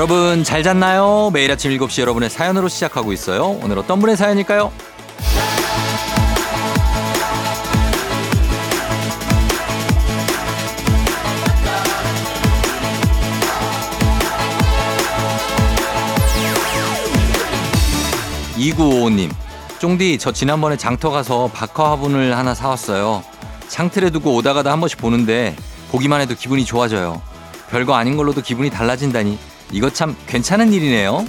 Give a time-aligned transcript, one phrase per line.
[0.00, 1.28] 여러분 잘 잤나요?
[1.30, 3.60] 매일 아침 7시 여러분의 사연으로 시작하고 있어요.
[3.62, 4.72] 오늘 어떤 분의 사연일까요?
[18.56, 19.30] 2955님,
[19.80, 23.22] 쫑디, 저 지난번에 장터 가서 박하 화분을 하나 사왔어요.
[23.68, 25.54] 창틀에 두고 오다가다 한 번씩 보는데
[25.90, 27.20] 보기만 해도 기분이 좋아져요.
[27.68, 31.24] 별거 아닌 걸로도 기분이 달라진다니 이거 참 괜찮은 일이네요.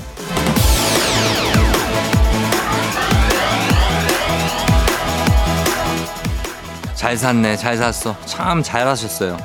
[6.95, 8.15] 잘 샀네, 잘 샀어.
[8.25, 9.37] 참 잘 하셨어요.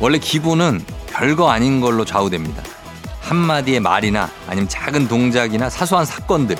[0.00, 2.62] 원래 기분은 별거 아닌 걸로 좌우됩니다.
[3.20, 6.56] 한마디의 말이나 아니면 작은 동작이나 사소한 사건들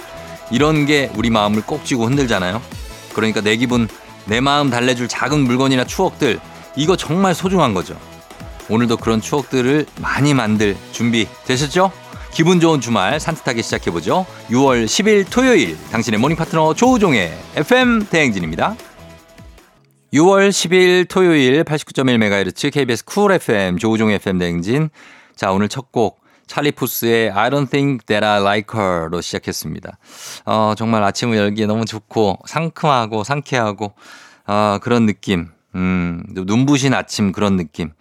[0.51, 2.61] 이런 게 우리 마음을 꼭 쥐고 흔들잖아요.
[3.13, 3.89] 그러니까 내 기분,
[4.25, 6.41] 내 마음 달래줄 작은 물건이나 추억들
[6.77, 7.97] 이거 정말 소중한 거죠.
[8.69, 11.93] 오늘도 그런 추억들을 많이 만들 준비 되셨죠?
[12.33, 14.27] 기분 좋은 주말 산뜻하게 시작해보죠.
[14.49, 18.75] 6월 10일 토요일 당신의 morning 파트너 조우종의 FM 대행진입니다.
[20.13, 24.91] 6월 10일 토요일 89.1MHz KBS 쿨 FM 조우종의 FM 대행진.
[25.37, 29.99] 자, 오늘 첫 곡 찰리 푸스의 I don't think that I like her로 시작했습니다.
[30.47, 33.95] 어, 정말 아침을 열기에 너무 좋고 상큼하고 상쾌하고
[34.47, 35.49] 어, 그런 느낌.
[35.75, 37.93] 음, 눈부신 아침 그런 느낌.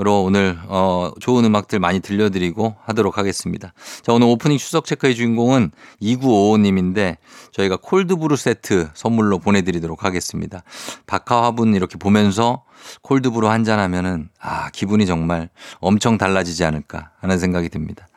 [0.00, 3.72] 으로 오늘 어 좋은 음악들 많이 들려드리고 하도록 하겠습니다.
[4.02, 5.70] 자 오늘 오프닝 추석 체크의 주인공은
[6.02, 7.18] 2955님인데
[7.52, 10.64] 저희가 콜드브루 세트 선물로 보내드리도록 하겠습니다.
[11.06, 12.64] 박하 화분 이렇게 보면서
[13.02, 15.48] 콜드브루 한잔 하면은 아 기분이 정말
[15.78, 18.08] 엄청 달라지지 않을까 하는 생각이 듭니다.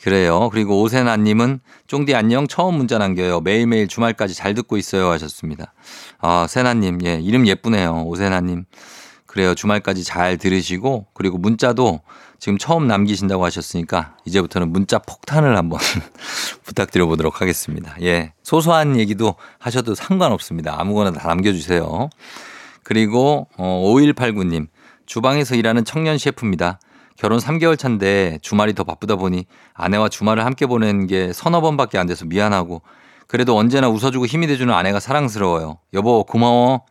[0.00, 0.48] 그래요.
[0.50, 3.40] 그리고 오세나님은 쫑디 안녕 처음 문자 남겨요.
[3.40, 5.74] 매일매일 주말까지 잘 듣고 있어요 하셨습니다.
[6.22, 8.64] 아 세나님 예 이름 예쁘네요 오세나님.
[9.32, 9.54] 그래요.
[9.54, 12.02] 주말까지 잘 들으시고 그리고 문자도
[12.38, 15.80] 지금 처음 남기신다고 하셨으니까 이제부터는 문자 폭탄을 한번
[16.64, 17.96] 부탁드려 보도록 하겠습니다.
[18.02, 18.34] 예.
[18.42, 20.78] 소소한 얘기도 하셔도 상관없습니다.
[20.78, 22.10] 아무거나 다 남겨 주세요.
[22.82, 24.66] 그리고 어, 5189님
[25.06, 26.78] 주방에서 일하는 청년 셰프입니다.
[27.16, 32.06] 결혼 3개월 차인데 주말이 더 바쁘다 보니 아내와 주말을 함께 보내는 게 서너 번밖에 안
[32.06, 32.82] 돼서 미안하고
[33.28, 35.78] 그래도 언제나 웃어주고 힘이 돼주는 아내가 사랑스러워요.
[35.94, 36.84] 여보 고마워.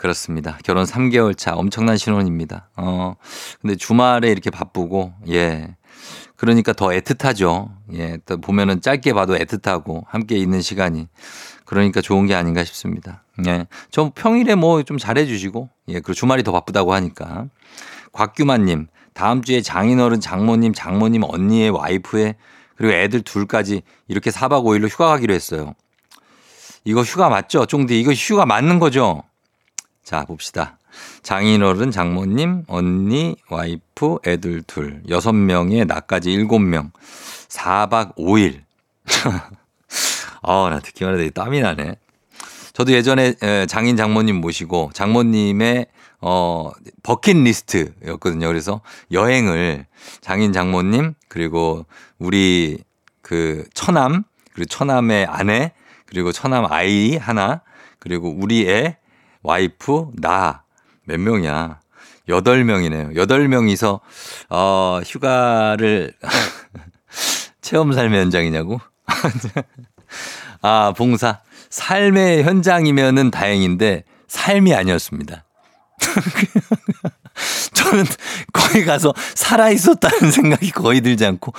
[0.00, 0.56] 그렇습니다.
[0.64, 2.70] 결혼 3개월 차 엄청난 신혼입니다.
[2.76, 3.16] 어,
[3.60, 5.76] 근데 주말에 이렇게 바쁘고, 예.
[6.36, 7.68] 그러니까 더 애틋하죠.
[7.92, 8.16] 예.
[8.24, 11.06] 또 보면은 짧게 봐도 애틋하고 함께 있는 시간이.
[11.66, 13.24] 그러니까 좋은 게 아닌가 싶습니다.
[13.46, 13.66] 예.
[13.90, 15.92] 저 평일에 뭐 좀 잘해주시고, 예.
[15.94, 17.48] 그리고 주말이 더 바쁘다고 하니까.
[18.12, 22.36] 곽규만님, 다음 주에 장인어른, 장모님, 장모님, 언니의 와이프의
[22.74, 25.74] 그리고 애들 둘까지 이렇게 4박 5일로 휴가 가기로 했어요.
[26.84, 27.66] 이거 휴가 맞죠?
[27.66, 29.24] 쫑디, 이거 휴가 맞는 거죠?
[30.10, 30.76] 자, 봅시다.
[31.22, 36.90] 장인어른, 장모님, 언니, 와이프, 애들 둘, 여섯 명에 나까지 일곱 명.
[37.46, 38.60] 4박 5일.
[40.42, 41.94] 아, 나 듣기만 해도 땀이 나네.
[42.72, 43.34] 저도 예전에
[43.68, 45.86] 장인 장모님 모시고 장모님의
[46.22, 46.72] 어,
[47.04, 48.48] 버킷리스트였거든요.
[48.48, 48.80] 그래서
[49.12, 49.86] 여행을
[50.20, 51.86] 장인 장모님, 그리고
[52.18, 52.82] 우리
[53.22, 55.70] 그 처남, 그리고 처남의 아내,
[56.06, 57.60] 그리고 처남 아이 하나,
[58.00, 58.96] 그리고 우리 애,
[59.42, 60.64] 와이프, 나,
[61.04, 61.80] 몇 명이야?
[62.28, 63.14] 여덟 명이네요.
[63.16, 64.00] 여덟 명이서,
[64.50, 66.14] 어, 휴가를,
[67.60, 68.80] 체험 삶의 현장이냐고?
[70.62, 71.40] 아, 봉사.
[71.70, 75.44] 삶의 현장이면은 다행인데, 삶이 아니었습니다.
[77.74, 78.04] 저는
[78.52, 81.52] 거기 가서 살아있었다는 생각이 거의 들지 않고,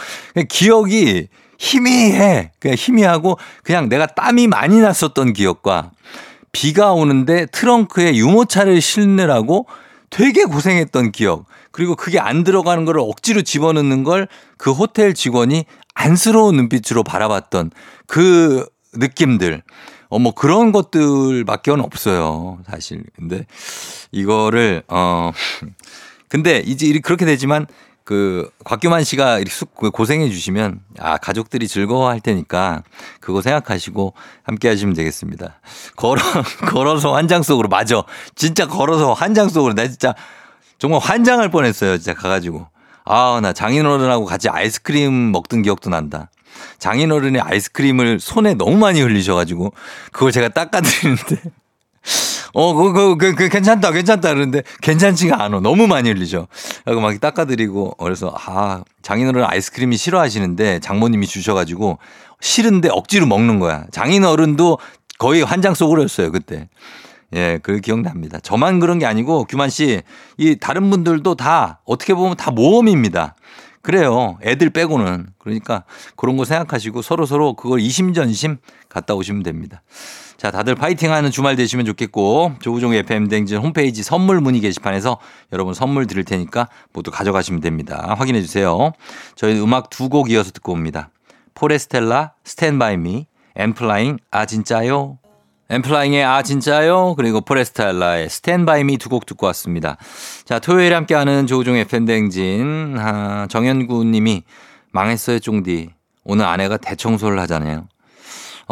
[0.48, 1.28] 기억이
[1.58, 2.52] 희미해.
[2.59, 5.92] 그냥 희미하고, 그냥 내가 땀이 많이 났었던 기억과,
[6.51, 9.68] 비가 오는데 트렁크에 유모차를 실느라고
[10.09, 11.45] 되게 고생했던 기억.
[11.71, 14.27] 그리고 그게 안 들어가는 걸 억지로 집어넣는 걸
[14.62, 15.65] 그 호텔 직원이
[15.95, 17.71] 안쓰러운 눈빛으로 바라봤던
[18.06, 18.63] 그
[18.94, 19.63] 느낌들.
[20.09, 22.59] 어, 뭐 그런 것들밖에 없어요.
[22.69, 23.03] 사실.
[23.15, 23.48] 근데
[24.12, 25.31] 이거를, 어,
[26.30, 27.65] 근데 이제 그렇게 되지만
[28.03, 32.83] 그 곽규만 씨가 이렇게 쑥 고생해 주시면 아 가족들이 즐거워할 테니까
[33.19, 34.13] 그거 생각하시고
[34.44, 35.59] 함께 하시면 되겠습니다.
[35.95, 36.21] 걸어
[36.68, 38.03] 걸어서 환장 속으로 맞아.
[38.36, 40.13] 진짜 걸어서 환장 속으로 나 진짜
[40.80, 41.98] 정말 환장할 뻔했어요.
[41.98, 42.68] 진짜 가가지고
[43.06, 46.30] 아 나 장인어른하고 같이 아이스크림 먹던 기억도 난다.
[46.80, 49.74] 장인어른의 아이스크림을 손에 너무 많이 흘리셔가지고
[50.12, 51.42] 그걸 제가 닦아드리는데
[52.53, 54.30] 어, 그, 그, 그, 그, 괜찮다, 괜찮다.
[54.30, 55.59] 그러는데 괜찮지가 않아.
[55.62, 56.48] 너무 많이 흘리죠.
[56.86, 62.00] 그리고 막 닦아드리고, 그래서, 아, 장인어른 아이스크림이 싫어하시는데 장모님이 주셔가지고
[62.42, 63.86] 싫은데 억지로 먹는 거야.
[63.92, 64.80] 장인어른도
[65.18, 66.68] 거의 환장 속으로였어요, 그때.
[67.33, 68.39] 예, 그 기억납니다.
[68.42, 70.01] 저만 그런 게 아니고 규만 씨,
[70.38, 73.36] 이 다른 분들도 다 어떻게 보면 다 모험입니다.
[73.81, 74.38] 그래요.
[74.44, 75.27] 애들 빼고는.
[75.39, 78.57] 그러니까 그런 거 생각하시고 서로 서로 그걸 이심전심
[78.89, 79.81] 갔다 오시면 됩니다.
[80.41, 85.19] 자, 다들 파이팅 하는 주말 되시면 좋겠고, 조우종 FM 댕진 홈페이지 선물 문의 게시판에서
[85.53, 88.15] 여러분 선물 드릴 테니까 모두 가져가시면 됩니다.
[88.17, 88.91] 확인해 주세요.
[89.35, 91.11] 저희 음악 두 곡 이어서 듣고 옵니다.
[91.53, 95.19] 포레스텔라, 스탠바이 미, 엠플라잉, 아, 진짜요?
[95.69, 97.13] 엠플라잉의 아 진짜요?
[97.15, 99.97] 그리고 포레스텔라의 스탠바이 미 두 곡 듣고 왔습니다.
[100.43, 104.41] 자 토요일에 함께하는 조우종의 팬댕진 아, 정현구 님이
[104.91, 105.91] 망했어요 쫑디
[106.23, 107.88] 오늘 아내가 대청소를 하잖아요.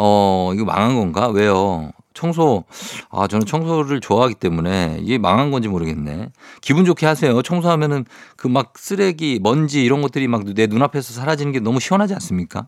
[0.02, 1.28] 어, 이거 망한 건가?
[1.28, 1.90] 왜요?
[2.14, 2.64] 청소,
[3.10, 6.30] 아, 저는 청소를 좋아하기 때문에 이게 망한 건지 모르겠네.
[6.60, 7.40] 기분 좋게 하세요.
[7.42, 8.04] 청소하면은
[8.36, 12.66] 그 막 쓰레기, 먼지 이런 것들이 막 내 눈앞에서 사라지는 게 너무 시원하지 않습니까?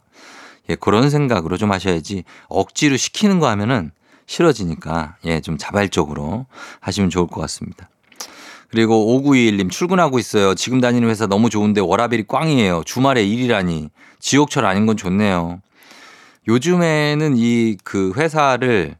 [0.70, 3.90] 예, 그런 생각으로 좀 하셔야지 억지로 시키는 거 하면은
[4.26, 6.46] 싫어지니까 예, 좀 자발적으로
[6.81, 7.88] 하시면 좋을 것 같습니다.
[8.70, 10.55] 그리고 5921님 출근하고 있어요.
[10.55, 12.82] 지금 다니는 회사 너무 좋은데 워라벨이 꽝이에요.
[12.87, 13.90] 주말에 일이라니.
[14.20, 15.61] 지옥철 아닌 건 좋네요.
[16.49, 18.97] 요즘에는 이 그 회사를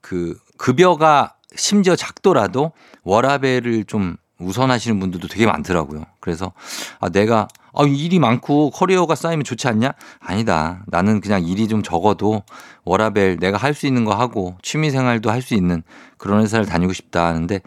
[0.00, 2.72] 그 급여가 심지어 작더라도
[3.04, 6.04] 워라벨을 좀 우선하시는 분들도 되게 많더라고요.
[6.20, 6.52] 그래서
[7.00, 9.92] 아 내가 아 일이 많고 커리어가 쌓이면 좋지 않냐?
[10.20, 10.82] 아니다.
[10.86, 12.42] 나는 그냥 일이 좀 적어도
[12.84, 15.82] 워라벨 내가 할 수 있는 거 하고 취미 생활도 할 수 있는
[16.18, 17.60] 그런 회사를 다니고 싶다 하는데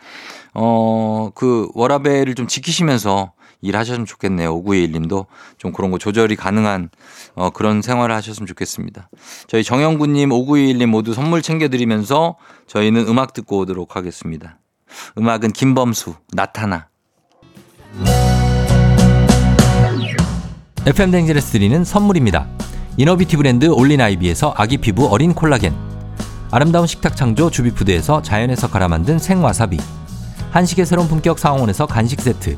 [0.53, 4.63] 어 그 워라벨을 좀 지키시면서 일하셨으면 좋겠네요.
[4.63, 5.25] 5921님도
[5.57, 6.89] 좀 그런 거 조절이 가능한
[7.35, 9.09] 어, 그런 생활을 하셨으면 좋겠습니다.
[9.47, 12.37] 저희 정영구님, 5921님 모두 선물 챙겨드리면서
[12.67, 14.59] 저희는 음악 듣고 오도록 하겠습니다.
[15.17, 16.87] 음악은 김범수, 나타나.
[20.85, 22.47] FM 대행진에서 드리는 선물입니다.
[22.95, 25.75] inner beauty 브랜드 올린 아이비에서 아기 피부 어린 콜라겐.
[26.49, 29.77] 아름다운 식탁 창조 주비푸드에서 자연에서 갈아 만든 생와사비.
[30.51, 32.57] 한식의 새로운 품격 상황원에서 간식 세트.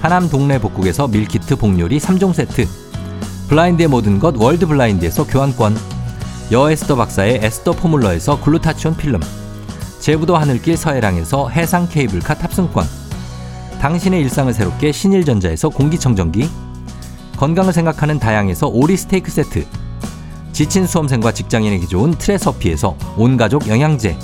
[0.00, 2.66] 하남 동네 복국에서 밀키트 복요리 3종 세트.
[3.48, 5.76] 블라인드의 모든 것 월드 블라인드에서 교환권.
[6.52, 9.20] 여 에스더 박사의 에스더 포뮬러에서 글루타치온 필름.
[9.98, 12.86] 제부도 하늘길 서해랑에서 해상 케이블카 탑승권.
[13.82, 16.48] 당신의 일상을 새롭게 신일전자에서 공기청정기.
[17.36, 19.66] 건강을 생각하는 다향에서 오리 스테이크 세트.
[20.52, 24.16] 지친 수험생과 직장인에게 좋은 트레서피에서 온가족 영양제.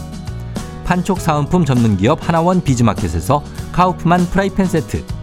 [0.87, 3.43] 판촉 사은품 전문기업 하나원 비즈마켓에서
[3.73, 5.16] 카우프만 프라이팬 세트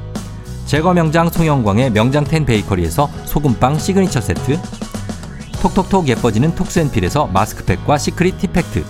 [0.66, 4.60] 제과 명장 송영광의 명장텐 베이커리에서 소금빵 시그니처 세트
[5.62, 8.84] 톡톡톡 예뻐지는 톡스앤필에서 마스크팩과 시크릿 티팩트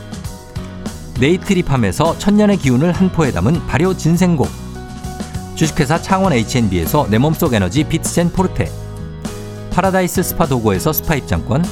[1.19, 4.47] 네이트리팜에서 천년의 기운을 한 포에 담은 발효 진생곡
[5.55, 8.71] 주식회사 창원 H&B에서 내 몸속 에너지 비트젠 포르테
[9.71, 11.63] 파라다이스 스파 도고에서 스파 입장권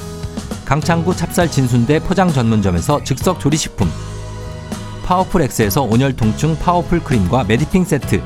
[0.66, 3.90] 강창구 찹쌀 진순대 포장 전문점에서 즉석 조리식품
[5.06, 8.22] 파워풀 엑스에서 온열 통증 파워풀 크림과 메디핑 세트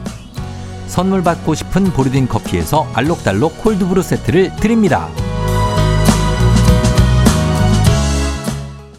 [0.88, 5.10] 선물 받고 싶은 보르딘 커피에서 알록달록 cold brew 세트를 드립니다.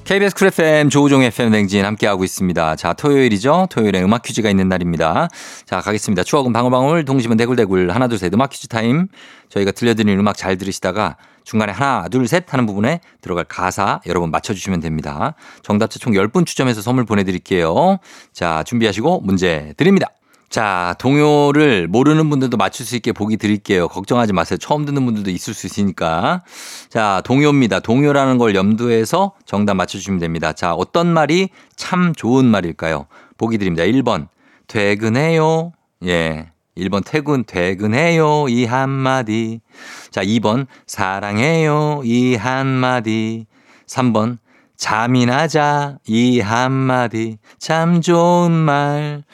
[0.07, 2.77] KBS 쿨 FM 조우종 FM 댕진 함께하고 있습니다.
[2.77, 3.67] 자, 토요일이죠.
[3.71, 5.27] 토요일에 음악 퀴즈가 있는 날입니다.
[5.65, 6.23] 자, 가겠습니다.
[6.23, 9.09] 추억은 방울방울, 동심은 대굴대굴, 하나, 둘, 셋 음악 퀴즈 타임.
[9.49, 14.79] 저희가 들려드리는 음악 잘 들으시다가 중간에 하나, 둘, 셋 하는 부분에 들어갈 가사 여러분 맞춰주시면
[14.79, 15.35] 됩니다.
[15.65, 17.99] 정답자 총 10분 추첨해서 선물 보내드릴게요.
[18.33, 20.07] 자, 준비하시고 문제 드립니다.
[20.49, 23.89] 자, 동요를 모르는 분들도 맞출 수 있게 보기 드릴게요.
[23.89, 24.59] 걱정하지 마세요.
[24.59, 26.43] 처음 듣는 분들도 있을 수 있으니까.
[26.89, 27.81] 자, 동요입니다.
[27.81, 30.53] 동요라는 걸 염두해서 정답 맞춰주시면 됩니다.
[30.53, 33.07] 자, 어떤 말이 참 좋은 말일까요?
[33.39, 33.85] 보기 드립니다.
[33.85, 34.29] 1번,
[34.67, 35.73] 퇴근해요.
[36.05, 36.51] 예.
[36.77, 38.49] 1번 퇴근, 퇴근해요.
[38.49, 39.61] 이 한마디.
[40.11, 42.03] 자, 2번, 사랑해요.
[42.05, 43.47] 이 한마디.
[43.87, 44.39] 3번,
[44.77, 45.97] 잠이나 자.
[46.07, 47.39] 이 한마디.
[47.59, 49.25] 참 좋은 말.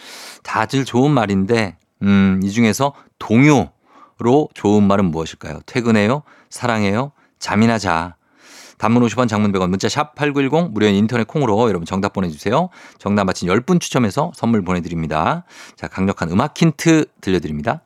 [0.42, 5.60] 다들 좋은 말인데, 음, 이 중에서 동요로 좋은 말은 무엇일까요?
[5.66, 6.22] 퇴근해요?
[6.50, 7.12] 사랑해요?
[7.38, 8.16] 잠이나 자.
[8.78, 12.68] 단문 50원 장문 100원 문자 샵 8910 무료인 인터넷 콩으로 여러분 정답 보내주세요.
[12.98, 15.44] 정답 맞힌 10분 추첨해서 선물 보내드립니다.
[15.76, 17.82] 자, 강력한 음악 힌트 들려드립니다.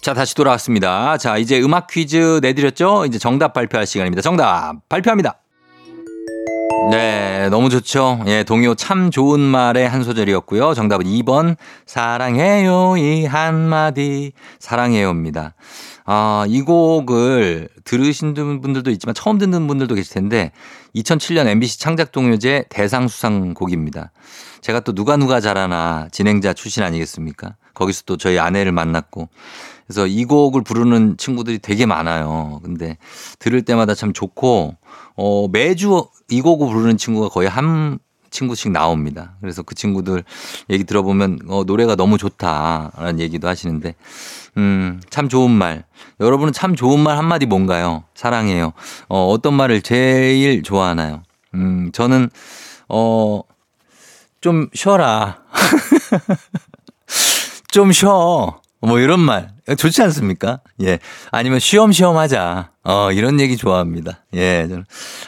[0.00, 1.18] 자, 다시 돌아왔습니다.
[1.18, 3.04] 자, 이제 음악 퀴즈 내드렸죠?
[3.06, 4.22] 이제 정답 발표할 시간입니다.
[4.22, 5.40] 정답 발표합니다.
[6.90, 8.22] 네, 너무 좋죠.
[8.26, 10.72] 예, 동요 참 좋은 말의 한 소절이었고요.
[10.74, 11.56] 정답은 2번
[11.86, 15.54] 사랑해요 이 한마디 사랑해요입니다.
[16.06, 20.52] 아, 이 곡을 들으신 분들도 있지만 처음 듣는 분들도 계실 텐데
[20.94, 24.12] 2007년 MBC 창작 동요제 대상 수상 곡입니다.
[24.62, 27.56] 제가 또 누가 누가 잘하나 진행자 출신 아니겠습니까?
[27.74, 29.28] 거기서 또 저희 아내를 만났고
[29.88, 32.60] 그래서 이 곡을 부르는 친구들이 되게 많아요.
[32.62, 32.98] 근데
[33.40, 34.76] 들을 때마다 참 좋고
[35.16, 37.98] 어 매주 이 곡을 부르는 친구가 거의 한
[38.30, 39.36] 친구씩 나옵니다.
[39.40, 40.22] 그래서 그 친구들
[40.68, 43.94] 얘기 들어보면 어 노래가 너무 좋다라는 얘기도 하시는데
[44.58, 45.84] 음, 참 좋은 말.
[46.20, 48.04] 여러분은 참 좋은 말 한마디 뭔가요?
[48.14, 48.72] 사랑해요.
[49.08, 51.22] 어, 어떤 말을 제일 좋아하나요?
[51.54, 52.28] 음, 저는,
[52.88, 53.40] 어,
[54.40, 55.42] 좀 쉬어라.
[57.70, 58.60] 좀 쉬어.
[58.80, 59.50] 뭐 이런 말.
[59.76, 60.60] 좋지 않습니까?
[60.82, 60.98] 예.
[61.30, 62.70] 아니면 쉬엄쉬엄 하자.
[62.84, 64.24] 어, 이런 얘기 좋아합니다.
[64.34, 64.66] 예.
[64.68, 64.84] 저는,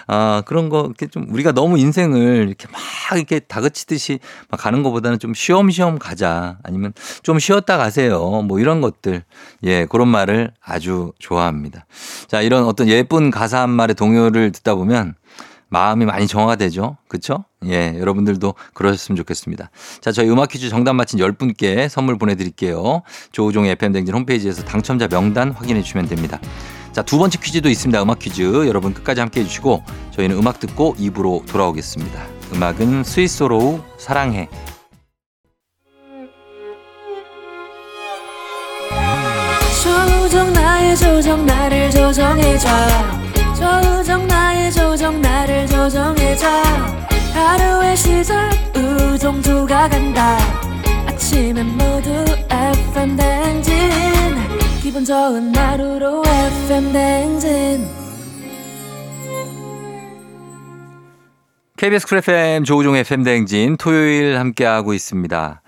[0.07, 2.81] 아, 그런 거, 이렇게 좀 우리가 너무 인생을 이렇게 막
[3.19, 6.59] 이렇게 다그치듯이 막 가는 것보다는 좀 쉬엄쉬엄 가자.
[6.63, 6.93] 아니면
[7.23, 8.43] 좀 쉬었다 가세요.
[8.43, 9.25] 뭐 이런 것들.
[9.65, 9.85] 예.
[9.85, 11.87] 그런 말을 아주 좋아합니다.
[12.29, 15.15] 자, 이런 어떤 예쁜 가사 한 말의 동요를 듣다 보면
[15.71, 16.97] 마음이 많이 정화가 되죠.
[17.09, 17.45] 그렇죠?
[17.65, 19.71] 예, 여러분들도 그러셨으면 좋겠습니다.
[20.01, 23.03] 자, 저희 음악 퀴즈 정답 맞힌 10분께 선물 보내 드릴게요.
[23.33, 26.39] 조우종의 FM댕진 홈페이지에서 당첨자 명단 확인해 주시면 됩니다.
[26.93, 28.03] 자, 두 번째 퀴즈도 있습니다.
[28.03, 28.43] 음악 퀴즈.
[28.67, 32.21] 여러분 끝까지 함께 해 주시고 저희는 음악 듣고 입으로 돌아오겠습니다.
[32.53, 34.49] 음악은 스위스로우 사랑해.
[39.83, 42.69] 조정 나의 조정 나를 조정해 줘
[43.61, 46.49] 조정 나의 조정 나를 조정해줘
[47.35, 50.39] 하루의 시절 우정조가 간다
[51.07, 53.75] 아침엔 모두 FM 댕진
[54.81, 57.87] 기분 좋은 하루로 FM 댕진
[61.77, 65.63] KBS 쿨 FM 조우종 FM 댕진 토요일 함께하고 있습니다.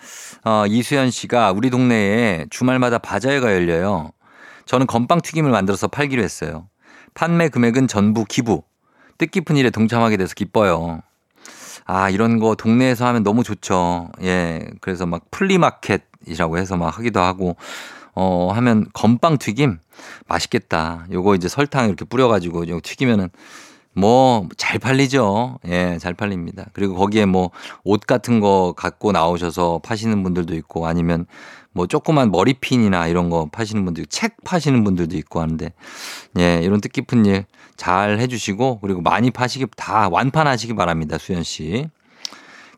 [0.45, 4.13] 어, 이수연 씨가 우리 동네에 주말마다 바자회가 열려요.
[4.67, 6.69] 저는 건빵 튀김을 만들어서 팔기로 했어요.
[7.14, 8.62] 판매 금액은 전부 기부.
[9.19, 11.02] 뜻깊은 일에 동참하게 돼서 기뻐요.
[11.85, 14.11] 아, 이런 거 동네에서 하면 너무 좋죠.
[14.23, 14.66] 예.
[14.81, 17.57] 그래서 막 플리마켓이라고 해서 막 하기도 하고,
[18.14, 19.78] 어, 하면 건빵 튀김
[20.28, 21.07] 맛있겠다.
[21.11, 23.31] 요거 이제 설탕 이렇게 뿌려가지고 요 튀기면은
[23.95, 25.59] 뭐 잘 팔리죠.
[25.69, 26.66] 예, 잘 팔립니다.
[26.73, 27.50] 그리고 거기에 뭐
[27.85, 31.26] 옷 같은 거 갖고 나오셔서 파시는 분들도 있고 아니면
[31.73, 35.73] 뭐 조그만 머리핀이나 이런 거 파시는 분들, 책 파시는 분들도 있고 하는데,
[36.38, 37.45] 예, 이런 뜻깊은 일
[37.76, 41.88] 잘 해주시고, 그리고 많이 파시기, 다 완판하시기 바랍니다, 수현 씨.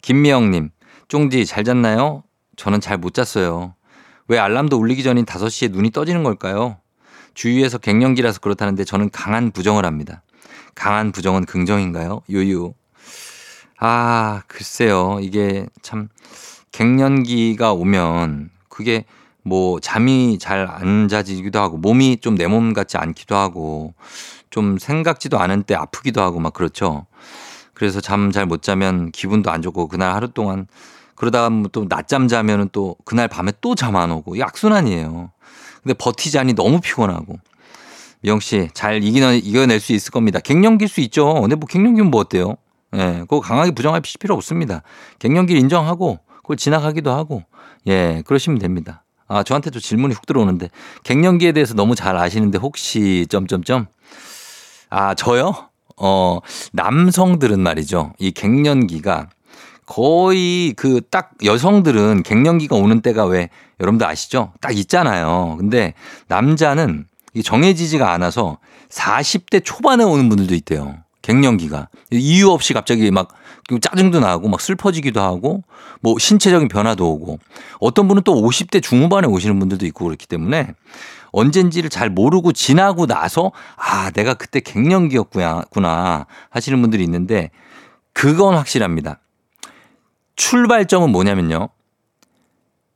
[0.00, 0.70] 김미영님,
[1.08, 2.22] 쫑디 잘 잤나요?
[2.56, 3.74] 저는 잘 못 잤어요.
[4.28, 6.78] 왜 알람도 울리기 전인 5시에 눈이 떠지는 걸까요?
[7.34, 10.22] 주위에서 갱년기라서 그렇다는데 저는 강한 부정을 합니다.
[10.74, 12.22] 강한 부정은 긍정인가요?
[12.30, 12.72] 유유.
[13.78, 15.18] 아, 글쎄요.
[15.20, 16.08] 이게 참
[16.72, 19.04] 갱년기가 오면 그게
[19.44, 23.94] 뭐 잠이 잘 안 자지기도 하고 몸이 좀 내 몸 같지 않기도 하고
[24.50, 27.06] 좀 생각지도 않은 때 아프기도 하고 막 그렇죠.
[27.74, 30.66] 그래서 잠 잘 못 자면 기분도 안 좋고 그날 하루 동안
[31.14, 35.30] 그러다가 뭐또 낮잠 자면은 또 그날 밤에 또 잠 안 오고 악순환이에요.
[35.82, 37.38] 근데 버티자니 너무 피곤하고.
[38.22, 40.40] 미영 씨, 잘 이기는, 이겨낼 수 있을 겁니다.
[40.40, 41.34] 갱년기일 수 있죠.
[41.42, 42.56] 근데 뭐 갱년기면 뭐 어때요?
[42.94, 44.82] 예, 네, 그거 강하게 부정할 필요 없습니다.
[45.18, 47.42] 갱년기를 인정하고 그걸 지나가기도 하고
[47.86, 49.04] 예, 그러시면 됩니다.
[49.26, 50.68] 아, 저한테도 질문이 훅 들어오는데
[51.04, 53.86] 갱년기에 대해서 너무 잘 아시는데 혹시 점점점
[54.90, 55.54] 아, 저요?
[55.96, 56.38] 어,
[56.72, 58.12] 남성들은 말이죠.
[58.18, 59.28] 이 갱년기가
[59.86, 63.50] 거의 그 딱 여성들은 갱년기가 오는 때가 왜
[63.80, 64.52] 여러분들 아시죠?
[64.60, 65.56] 딱 있잖아요.
[65.58, 65.94] 근데
[66.28, 67.06] 남자는
[67.42, 68.58] 정해지지가 않아서
[68.90, 70.98] 40대 초반에 오는 분들도 있대요.
[71.22, 71.88] 갱년기가.
[72.12, 73.28] 이유 없이 갑자기 막
[73.80, 75.62] 짜증도 나고 막 슬퍼지기도 하고
[76.00, 77.38] 뭐 신체적인 변화도 오고
[77.80, 80.74] 어떤 분은 또 50대 중후반에 오시는 분들도 있고 그렇기 때문에
[81.32, 87.50] 언젠지를 잘 모르고 지나고 나서 아, 내가 그때 갱년기였구나 하시는 분들이 있는데
[88.12, 89.20] 그건 확실합니다.
[90.36, 91.68] 출발점은 뭐냐면요.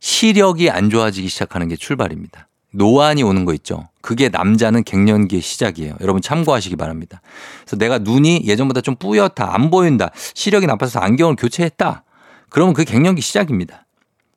[0.01, 2.49] 시력이 안 좋아지기 시작하는 게 출발입니다.
[2.73, 3.89] 노안이 오는 거 있죠.
[4.09, 5.97] 그게 남자는 갱년기의 시작이에요.
[6.01, 7.21] 여러분 참고하시기 바랍니다.
[7.61, 12.05] 그래서 내가 눈이 예전보다 좀 뿌옇다, 안 보인다, 시력이 나빠서 안경을 교체했다.
[12.49, 13.85] 그러면 그게 갱년기 시작입니다.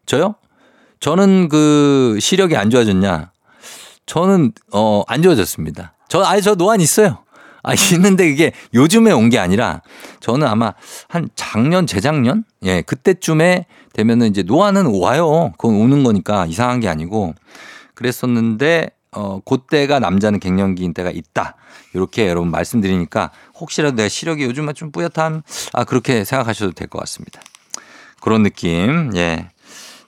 [0.06, 0.36] 저요?
[1.00, 3.32] 저는 그 시력이 안 좋아졌냐?
[4.06, 5.94] 저는 어 안 좋아졌습니다.
[6.10, 7.20] 저 아니 저 노안 있어요.
[7.64, 9.82] 아 있는데 이게 요즘에 온 게 아니라
[10.20, 10.74] 저는 아마
[11.08, 15.54] 한 작년 재작년 예 그때쯤에 되면은 이제 노안은 와요.
[15.58, 17.36] 그건 오는 거니까 이상한 게 아니고
[17.96, 21.56] 그랬었는데 어 그때가 남자는 갱년기인 때가 있다.
[21.94, 27.42] 이렇게 여러분 말씀드리니까 혹시라도 내 시력이 요즘은 좀 뿌옇한 아 그렇게 생각하셔도 될 것 같습니다.
[28.22, 29.12] 그런 느낌.
[29.16, 29.50] 예.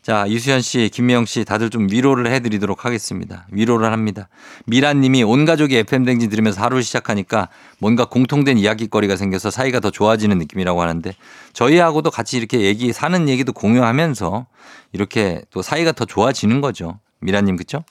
[0.02, 3.48] 자, 유수현 씨, 김미영 씨 다들 좀 위로를 해드리도록 하겠습니다.
[3.52, 4.28] 위로를 합니다.
[4.66, 7.48] 미란 님이 온 가족이 FM댕진 들으면서 하루를 시작하니까
[7.80, 11.16] 뭔가 공통된 이야기거리가 생겨서 사이가 더 좋아지는 느낌이라고 하는데
[11.54, 14.46] 저희하고도 같이 이렇게 얘기, 사는 얘기도 공유하면서
[14.92, 17.00] 이렇게 또 사이가 더 좋아지는 거죠.
[17.22, 17.86] 미란 님, 그쵸?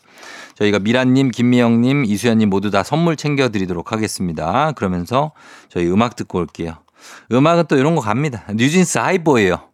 [0.54, 4.73] 저희가 미란님, 김미영님, 이수연님 모두 다 선물 챙겨드리도록 하겠습니다.
[4.73, 5.32] 그러면서
[5.68, 6.76] 저희 음악 듣고 올게요.
[7.32, 8.44] 음악은 또 이런 거 갑니다.
[8.54, 9.73] 뉴진스 하이보예요.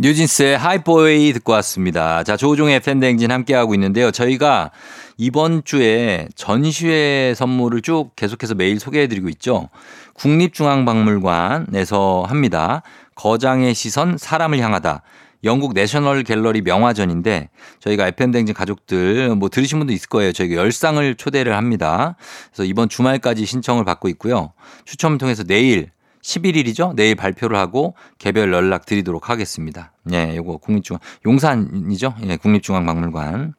[0.00, 2.24] 뉴진스의 하이보이 듣고 왔습니다.
[2.24, 4.10] 자, 조종의 팬댕진 함께하고 있는데요.
[4.10, 4.70] 저희가
[5.18, 9.68] 이번 주에 전시회 선물을 쭉 계속해서 매일 소개해드리고 있죠.
[10.14, 12.82] 국립중앙박물관에서 합니다.
[13.14, 15.02] 거장의 시선, 사람을 향하다.
[15.44, 20.32] 영국 내셔널 갤러리 명화전인데 저희가 FM댕진 가족들 뭐 들으신 분도 있을 거예요.
[20.32, 22.16] 저희가 열상을 초대를 합니다.
[22.50, 24.52] 그래서 이번 주말까지 신청을 받고 있고요.
[24.84, 25.90] 추첨을 통해서 내일
[26.22, 26.94] 11일이죠.
[26.94, 29.92] 내일 발표를 하고 개별 연락 드리도록 하겠습니다.
[30.12, 32.14] 예, 요거 국립중앙, 용산이죠.
[32.26, 33.54] 예, 국립중앙박물관.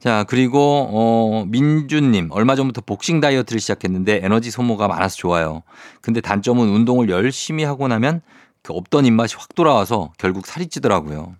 [0.00, 5.64] 자, 그리고, 어, 민주님, 얼마 전부터 복싱 다이어트를 시작했는데 에너지 소모가 많아서 좋아요.
[6.00, 8.37] 근데 단점은 운동을 열심히 하고 나면 그
[8.74, 11.34] 없던 입맛이 확 돌아와서 결국 살이 찌더라고요.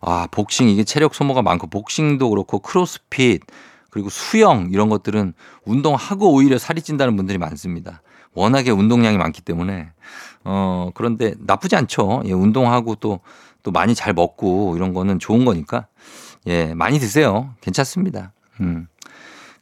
[0.00, 3.42] 아, 복싱, 이게 체력 소모가 많고, 복싱도 그렇고, 크로스핏,
[3.90, 5.34] 그리고 수영, 이런 것들은
[5.64, 8.02] 운동하고 오히려 살이 찐다는 분들이 많습니다.
[8.34, 9.90] 워낙에 운동량이 많기 때문에
[10.44, 12.22] 어 그런데 나쁘지 않죠.
[12.26, 15.86] 예, 운동하고 또또 많이 잘 먹고 이런 거는 좋은 거니까
[16.46, 17.54] 예, 많이 드세요.
[17.60, 18.32] 괜찮습니다.
[18.60, 18.88] 음.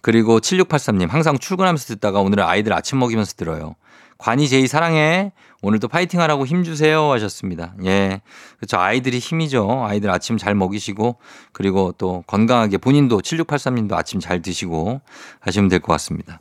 [0.00, 3.76] 그리고 7683님 항상 출근하면서 듣다가 오늘은 아이들 아침 먹이면서 들어요.
[4.22, 5.32] 관이 제이 사랑해.
[5.62, 7.74] 오늘도 파이팅 하라고 힘 주세요 하셨습니다.
[7.84, 8.20] 예.
[8.56, 8.78] 그렇죠.
[8.78, 9.84] 아이들이 힘이죠.
[9.84, 11.16] 아이들 아침 잘 먹이시고
[11.50, 15.00] 그리고 또 건강하게 본인도 7683님도 아침 잘 드시고
[15.40, 16.38] 하시면 될 것 같습니다.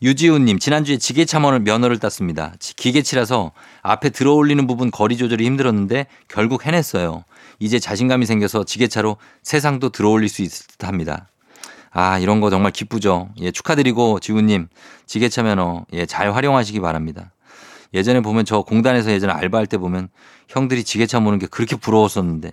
[0.00, 2.54] 유지훈님, 지난주에 지게차 면허를 땄습니다.
[2.60, 3.50] 기계치라서
[3.82, 7.24] 앞에 들어 올리는 부분 거리 조절이 힘들었는데 결국 해냈어요.
[7.58, 11.26] 이제 자신감이 생겨서 지게차로 세상도 들어 올릴 수 있을 듯 합니다.
[11.90, 13.30] 아, 이런 거 정말 기쁘죠.
[13.40, 14.68] 예, 축하드리고 지훈님,
[15.06, 17.32] 지게차 면허, 예, 잘 활용하시기 바랍니다.
[17.94, 20.08] 예전에 보면 저 공단에서 예전에 알바할 때 보면
[20.48, 22.52] 형들이 지게차 모는 게 그렇게 부러웠었는데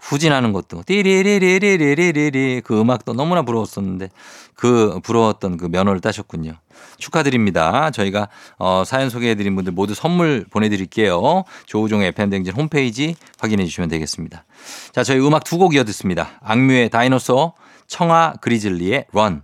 [0.00, 4.10] 후진하는 것도 띠리리리리리리리 그 음악도 너무나 부러웠었는데
[4.54, 6.52] 그 부러웠던 그 면허를 따셨군요.
[6.98, 7.90] 축하드립니다.
[7.90, 11.44] 저희가 어, 사연 소개해드린 분들 모두 선물 보내드릴게요.
[11.66, 14.44] 조우종의 FM댕진 홈페이지 확인해 주시면 되겠습니다.
[14.92, 16.38] 자, 저희 음악 두 곡 이어 듣습니다.
[16.42, 17.54] 악뮤의 DINOSAUR,
[17.88, 19.42] 청하 그리즐리의 Run.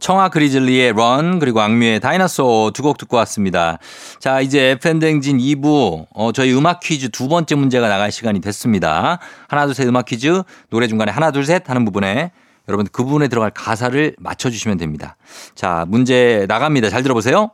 [0.00, 3.78] 청하 그리즐리의 Run 그리고 악뮤의 DINOSAUR 두 곡 듣고 왔습니다.
[4.18, 9.18] 자 이제 FM댕진 2부 어, 저희 음악 퀴즈 두 번째 문제가 나갈 시간이 됐습니다.
[9.48, 12.32] 하나 둘 셋 음악 퀴즈 노래 중간에 하나 둘 셋 하는 부분에
[12.68, 15.16] 여러분 그 부분에 들어갈 가사를 맞춰주시면 됩니다.
[15.54, 16.88] 자 문제 나갑니다.
[16.88, 17.50] 잘 들어보세요.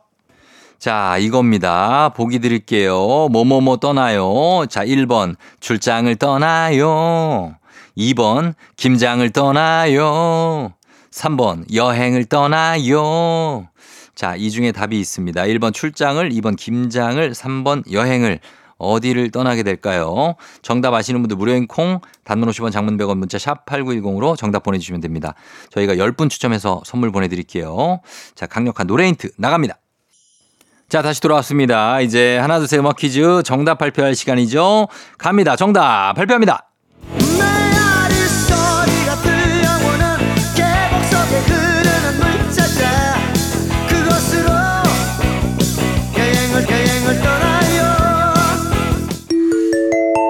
[0.79, 2.09] 자, 이겁니다.
[2.09, 3.29] 보기 드릴게요.
[3.31, 4.67] 뭐뭐뭐 떠나요.
[4.69, 7.55] 자, 1번 출장을 떠나요.
[7.97, 10.73] 2번 김장을 떠나요.
[11.11, 13.67] 3번 여행을 떠나요.
[14.15, 15.41] 자, 이 중에 답이 있습니다.
[15.41, 18.39] 1번 출장을, 2번 김장을, 3번 여행을
[18.77, 20.35] 어디를 떠나게 될까요?
[20.61, 25.33] 정답 아시는 분들 무료인 콩, 단문 50원 장문 100원 문자 샵 8910으로 정답 보내주시면 됩니다.
[25.71, 28.01] 저희가 10분 추첨해서 선물 보내드릴게요.
[28.35, 29.77] 자, 강력한 노래 힌트 나갑니다.
[30.89, 32.01] 자, 다시 돌아왔습니다.
[32.01, 34.87] 이제 하나, 둘, 셋 음악 퀴즈 정답 발표할 시간이죠.
[35.17, 35.55] 갑니다.
[35.55, 36.66] 정답 발표합니다.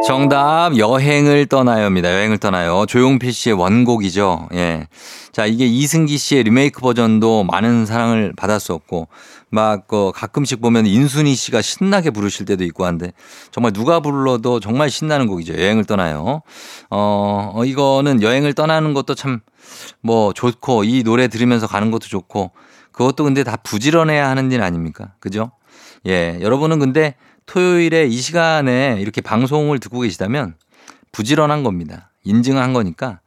[0.08, 2.13] 정답 여행을 떠나요입니다.
[2.13, 2.86] 여행을 떠나요.
[2.88, 4.50] 조용필 씨의 원곡이죠.
[4.54, 4.88] 예.
[5.32, 9.08] 자, 이게 이승기 씨의 리메이크 버전도 많은 사랑을 받았었고
[9.50, 13.12] 막그 가끔씩 보면 인순이 씨가 신나게 부르실 때도 있고 한데
[13.52, 15.54] 정말 누가 불러도 정말 신나는 곡이죠.
[15.54, 16.41] 여행을 떠나요.
[16.89, 19.41] 어, 어 이거는 여행을 떠나는 것도 참
[20.02, 22.52] 뭐 좋고 이 노래 들으면서 가는 것도 좋고
[22.91, 25.13] 그것도 근데 다 부지런해야 하는 일 아닙니까?
[25.20, 25.52] 그죠?
[26.06, 26.39] 예.
[26.41, 27.15] 여러분은 근데
[27.48, 30.56] 토요일에 이 시간에 이렇게 방송을 듣고 계시다면
[31.12, 32.12] 부지런한 겁니다.
[32.24, 33.22] 인증한 거니까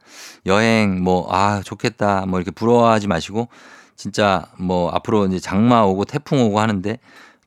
[0.45, 2.25] 여행 뭐, 아, 좋겠다.
[2.27, 3.49] 뭐 이렇게 부러워하지 마시고
[3.95, 6.97] 진짜 뭐 앞으로 이제 장마 오고 태풍 오고 하는데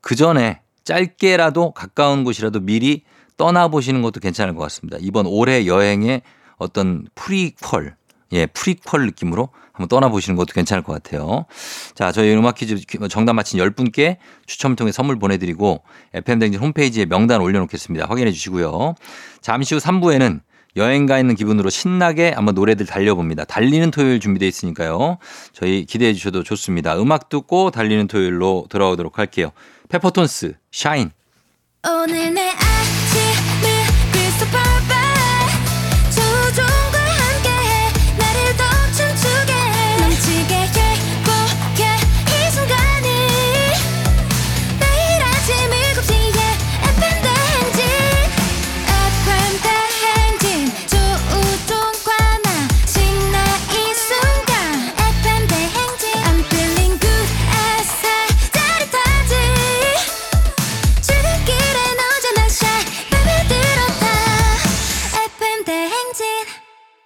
[0.01, 3.05] 그 전에 짧게라도 가까운 곳이라도 미리
[3.37, 4.99] 떠나보시는 것도 괜찮을 것 같습니다.
[5.01, 6.23] 이번 올해 여행의
[6.57, 7.91] 어떤 프리퀄,
[8.33, 11.47] 예, 프리퀄 느낌으로 한번 떠나보시는 것도 괜찮을 것 같아요.
[11.95, 12.77] 자, 저희 음악 퀴즈
[13.11, 15.83] 정답 맞힌 10분께 추첨을 통해 선물 보내드리고
[16.15, 18.07] FM댕진 홈페이지에 명단 올려놓겠습니다.
[18.09, 18.95] 확인해 주시고요.
[19.41, 20.41] 잠시 후 3부에는
[20.77, 23.45] 여행 가 있는 기분으로 신나게 한번 노래들 달려봅니다.
[23.45, 25.19] 달리는 토요일 준비되어 있으니까요.
[25.53, 26.97] 저희 기대해 주셔도 좋습니다.
[27.01, 29.51] 음악 듣고 달리는 토요일로 돌아오도록 할게요.
[29.89, 31.11] 페퍼톤스 샤인
[31.87, 32.51] 오늘 내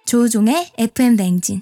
[0.09, 1.61] 조종의 FM 대행진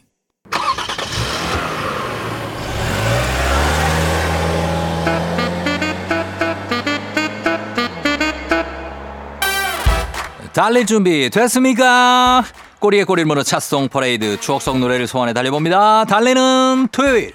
[10.54, 12.46] 달릴 준비 됐습니까?
[12.80, 16.06] 꼬리에 꼬리를 물어 찻송 퍼레이드 추억 속 노래를 소환해 달려봅니다.
[16.06, 17.34] 달리는 토요일.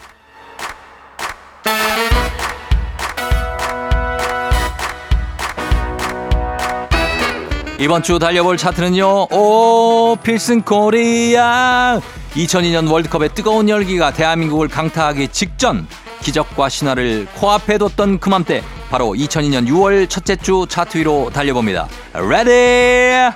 [7.83, 9.27] 이번 주 달려볼 차트는요.
[9.33, 12.01] 오 필승 코리아
[12.35, 15.88] 2002년 월드컵의 뜨거운 열기가 대한민국을 강타하기 직전
[16.21, 21.88] 기적과 신화를 코앞에 뒀던 그맘때 바로 2002년 6월 첫째 주 차트 위로 달려봅니다.
[22.14, 23.35] Ready!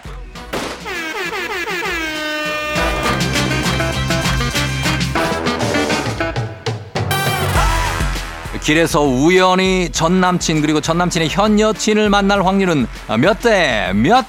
[8.63, 12.87] 길에서 우연히 전 남친 그리고 전 남친의 현 여친을 만날 확률은
[13.19, 14.25] 몇 대 몇?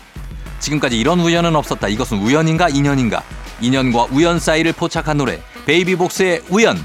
[0.60, 1.88] 지금까지 이런 우연은 없었다.
[1.88, 3.24] 이것은 우연인가 인연인가?
[3.62, 6.78] 인연과 우연 사이를 포착한 노래 베이비복스의 우연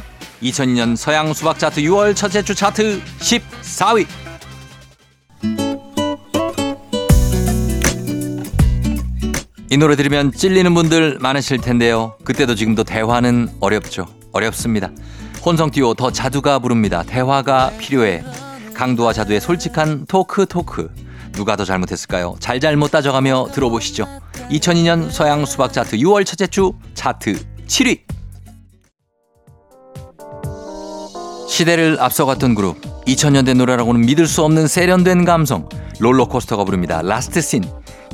[0.43, 4.07] 2002년 서양 수박 차트 6월 첫째 주 차트 14위
[9.71, 12.19] 이 노래 들으면 찔리는 분들 많으실 텐데요.
[12.25, 14.07] 그때도 지금도 대화는 어렵죠.
[14.33, 14.91] 어렵습니다.
[15.45, 17.03] 혼성 듀오 더 자두가 부릅니다.
[17.03, 18.23] 대화가 필요해.
[18.75, 20.91] 강두와 자두의 솔직한 토크 토크.
[21.33, 22.37] 누가 더 잘못했을까요?
[22.39, 24.07] 잘잘못 따져가며 들어보시죠.
[24.51, 28.01] 2002년 서양 수박 차트 6월 첫째 주 차트 7위.
[31.49, 35.69] 시대를 앞서갔던 그룹 2000년대 노래라고는 믿을 수 없는 세련된 감성
[36.01, 37.03] 롤러코스터가 부릅니다.
[37.03, 37.63] Last Scene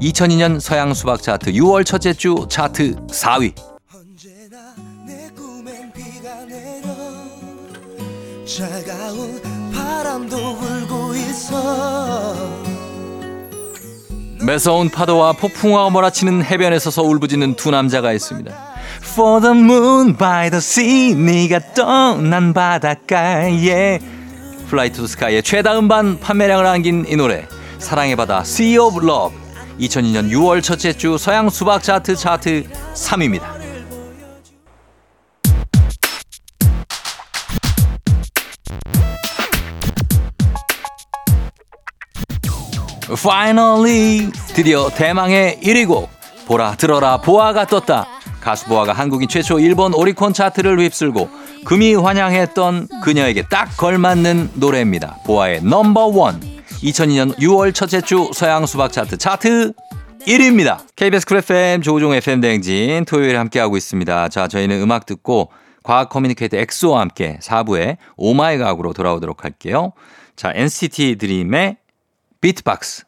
[0.00, 3.52] 2002년 서양 수박 차트 6월 첫째 주 차트 4위
[3.94, 4.74] 언제나
[5.07, 6.88] 내 꿈엔 비가 내려
[8.44, 9.40] 차가운
[9.72, 12.67] 바람도 불고 있어
[14.48, 18.50] 매서운 파도와 폭풍우가 몰아치는 해변에 서서 울부짖는 두 남자가 있습니다.
[19.02, 23.98] For the moon by the sea 네가 떠난 바닷가에
[24.70, 27.46] to the Sky의 최다 음반 판매량을 안긴 이 노래
[27.78, 29.37] 사랑의 바다 Sea of Love
[29.80, 33.58] 2002년 6월 첫째 주 서양 수박 차트 차트 3위입니다.
[43.18, 44.31] Finally.
[44.54, 46.09] 드디어 대망의 1위 곡
[46.46, 48.07] 보라 들어라 보아가 떴다.
[48.40, 51.28] 가수 보아가 한국인 최초 일본 오리콘 차트를 휩쓸고
[51.64, 55.16] 금의환향했던 그녀에게 딱 걸맞는 노래입니다.
[55.26, 56.40] 보아의 넘버원
[56.81, 59.72] 2002년 6월 첫째 주 서양 수박 차트 차트
[60.20, 60.78] 1위입니다.
[60.94, 64.28] KBS 쿨 FM 조우종 FM 대행진 토요일에 함께하고 있습니다.
[64.28, 65.50] 자 저희는 음악 듣고
[65.83, 69.92] 과학 커뮤니케이터 엑소와 함께 4부에 오마이 과학으로 돌아오도록 할게요.
[70.37, 71.78] 자 NCT 드림의
[72.40, 73.08] 비트박스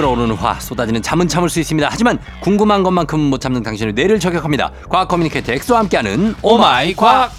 [0.00, 1.86] 끓어오르는 화 쏟아지는 잠은 참을 수 있습니다.
[1.90, 4.72] 하지만 궁금한 것만큼 못 참는 당신의 뇌를 저격합니다.
[4.88, 7.30] 과학 커뮤니케이터 엑소와 함께하는 오마이 과학.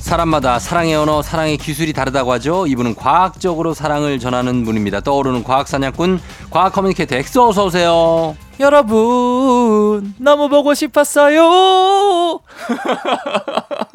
[0.00, 2.66] 사람마다 사랑의 언어, 사랑의 기술이 다르다고 하죠.
[2.66, 5.00] 이분은 과학적으로 사랑을 전하는 분입니다.
[5.00, 8.36] 떠오르는 과학 사냥꾼, 과학 커뮤니케이터 엑소 어서 오세요.
[8.58, 12.40] 여러분 너무 보고 싶었어요.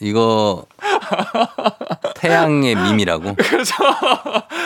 [0.00, 0.66] 이거
[2.16, 3.34] 태양의 밈이라고.
[3.36, 3.74] 그래서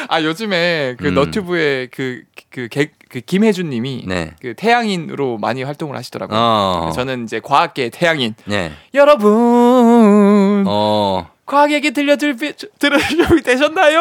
[0.08, 1.14] 아 요즘에 그 음.
[1.14, 2.68] 너튜브에 그그
[3.08, 4.34] 그 김혜준님이 네.
[4.40, 6.38] 그 태양인으로 많이 활동을 하시더라고요.
[6.38, 6.92] 어.
[6.94, 8.72] 저는 이제 과학계 태양인 네.
[8.94, 11.30] 여러분 어.
[11.46, 14.00] 과학 얘기 들려줄 준비 되셨나요?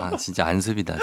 [0.00, 0.96] 아 진짜 안습이다.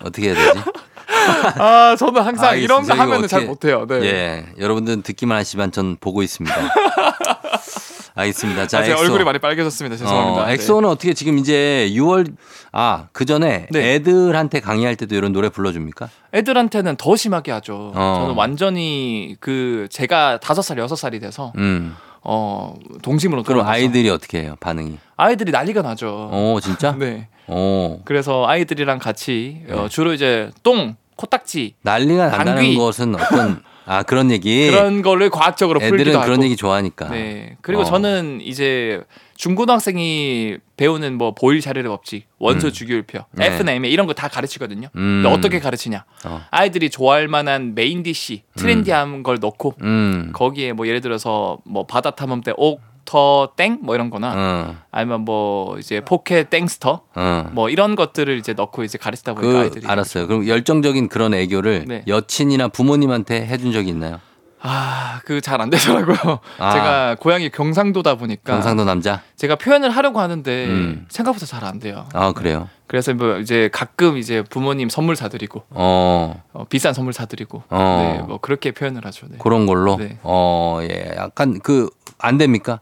[0.00, 0.60] 어떻게 해야 되지?
[1.58, 2.56] 아 저는 항상 알겠습니다.
[2.64, 3.86] 이런 거 하면은 잘 어떻게- 못해요.
[3.88, 4.06] 네.
[4.06, 6.54] 예, 여러분들은 듣기만 하시지만 전 보고 있습니다.
[8.18, 8.66] 알겠습니다.
[8.66, 9.02] 자, 아, 제 엑소.
[9.02, 9.96] 얼굴이 많이 빨개졌습니다.
[9.98, 10.42] 죄송합니다.
[10.42, 10.54] 어, 네.
[10.54, 12.34] 엑소는 어떻게 지금 이제 6월
[12.72, 13.94] 아, 그 전에 네.
[13.94, 16.08] 애들한테 강의할 때도 이런 노래 불러 줍니까?
[16.32, 17.92] 애들한테는 더 심하게 하죠.
[17.94, 18.18] 어.
[18.20, 21.94] 저는 완전히 그 제가 다섯 살 여섯 살이 돼서 음.
[22.22, 24.56] 어 동심으로 그럼 돌아가서 아이들이 어떻게 해요?
[24.60, 24.98] 반응이?
[25.18, 26.30] 아이들이 난리가 나죠.
[26.32, 26.92] 어, 진짜?
[26.98, 27.28] 네.
[27.48, 28.00] 어.
[28.04, 29.88] 그래서 아이들이랑 같이 어, 네.
[29.88, 32.76] 주로 이제 똥, 코딱지 난리가 난다는 방귀.
[32.76, 34.68] 것은 어떤 아, 그런 얘기.
[34.68, 36.24] 그런 거를 과학적으로 풀기도 애들은 하고.
[36.26, 37.08] 그런 얘기 좋아하니까.
[37.08, 37.56] 네.
[37.62, 37.84] 그리고 어.
[37.84, 39.00] 저는 이제
[39.36, 42.72] 중고등학생이 배우는 뭐 보일 샤를의 법칙, 원소 음.
[42.72, 43.46] 주기율표, 네.
[43.46, 44.88] F나 M 이런 거 다 가르치거든요.
[44.96, 45.22] 음.
[45.22, 46.04] 근데 어떻게 가르치냐?
[46.24, 46.40] 어.
[46.50, 50.30] 아이들이 좋아할 만한 main dish, 트렌디한 걸 넣고 음.
[50.32, 54.74] 거기에 뭐 예를 들어서 뭐 바다 탐험 때 옥 터 땡 뭐 이런 거나 어.
[54.90, 57.48] 아니면 뭐 이제 포켓 땡스터 어.
[57.52, 60.26] 뭐 이런 것들을 이제 넣고 이제 가르치다 보니까 그 아이들이 알았어요.
[60.26, 62.02] 그럼 열정적인 그런 애교를 네.
[62.06, 64.20] 여친이나 부모님한테 해준 적이 있나요?
[64.68, 66.40] 아, 그 잘 안 되더라고요.
[66.58, 66.72] 아.
[66.72, 69.22] 제가 고향이 경상도다 보니까 경상도 남자?
[69.36, 71.06] 제가 표현을 하려고 하는데 음.
[71.08, 72.06] 생각보다 잘 안 돼요.
[72.12, 72.68] 아 그래요.
[72.88, 78.16] 그래서 뭐 이제 가끔 이제 부모님 선물 사드리고 어 어, 비싼 선물 사드리고 어.
[78.18, 79.26] 네, 뭐 그렇게 표현을 하죠.
[79.28, 79.36] 네.
[79.38, 79.96] 그런 걸로.
[79.96, 80.18] 네.
[80.22, 81.88] 어 예, 약간 그
[82.18, 82.80] 안 됩니까?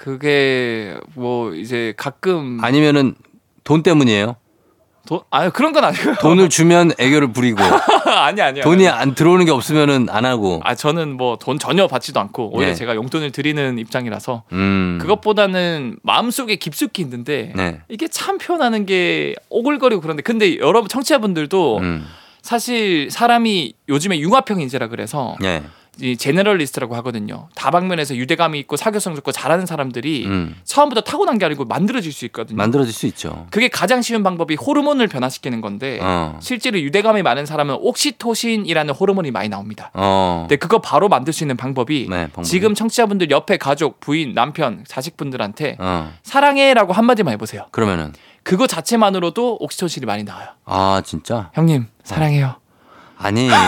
[0.00, 3.14] 그게 뭐 이제 가끔 아니면은
[3.64, 4.34] 돈 때문이에요.
[5.06, 6.14] 돈 아니 그런 건 아니고요.
[6.22, 7.60] 돈을 주면 애교를 부리고
[8.08, 8.62] 아니 아니요.
[8.62, 10.62] 돈이 안 들어오는 게 없으면은 안 하고.
[10.64, 12.74] 아 저는 뭐 돈 전혀 받지도 않고 오히려 네.
[12.74, 14.96] 제가 용돈을 드리는 입장이라서 음.
[15.02, 17.82] 그것보다는 마음속에 깊숙이 있는데 네.
[17.90, 22.06] 이게 참 표현하는 게 오글거리고 그런데 근데 여러분 청취자분들도 음.
[22.40, 25.62] 사실 사람이 요즘에 융합형 인재라 그래서 예.
[26.00, 27.48] 이 제너럴리스트라고 하거든요.
[27.54, 30.56] 다방면에서 유대감이 있고 사교성 좋고 잘하는 사람들이 음.
[30.64, 32.56] 처음부터 타고난 게 아니고 만들어질 수 있거든요.
[32.56, 33.46] 만들어질 수 있죠.
[33.50, 36.38] 그게 가장 쉬운 방법이 호르몬을 변화시키는 건데 어.
[36.40, 39.90] 실제로 유대감이 많은 사람은 옥시토신이라는 호르몬이 많이 나옵니다.
[39.94, 40.46] 어.
[40.48, 42.46] 근데 그거 바로 만들 수 있는 방법이 네, 방법이.
[42.46, 46.12] 지금 청취자분들 옆에 가족, 부인, 남편, 자식분들한테 어.
[46.22, 47.66] 사랑해라고 한번만 해보세요.
[47.70, 50.48] 그러면은 그거 자체만으로도 옥시토신이 많이 나와요.
[50.64, 52.59] 아 진짜 형님 사랑해요.
[53.22, 53.48] 아니.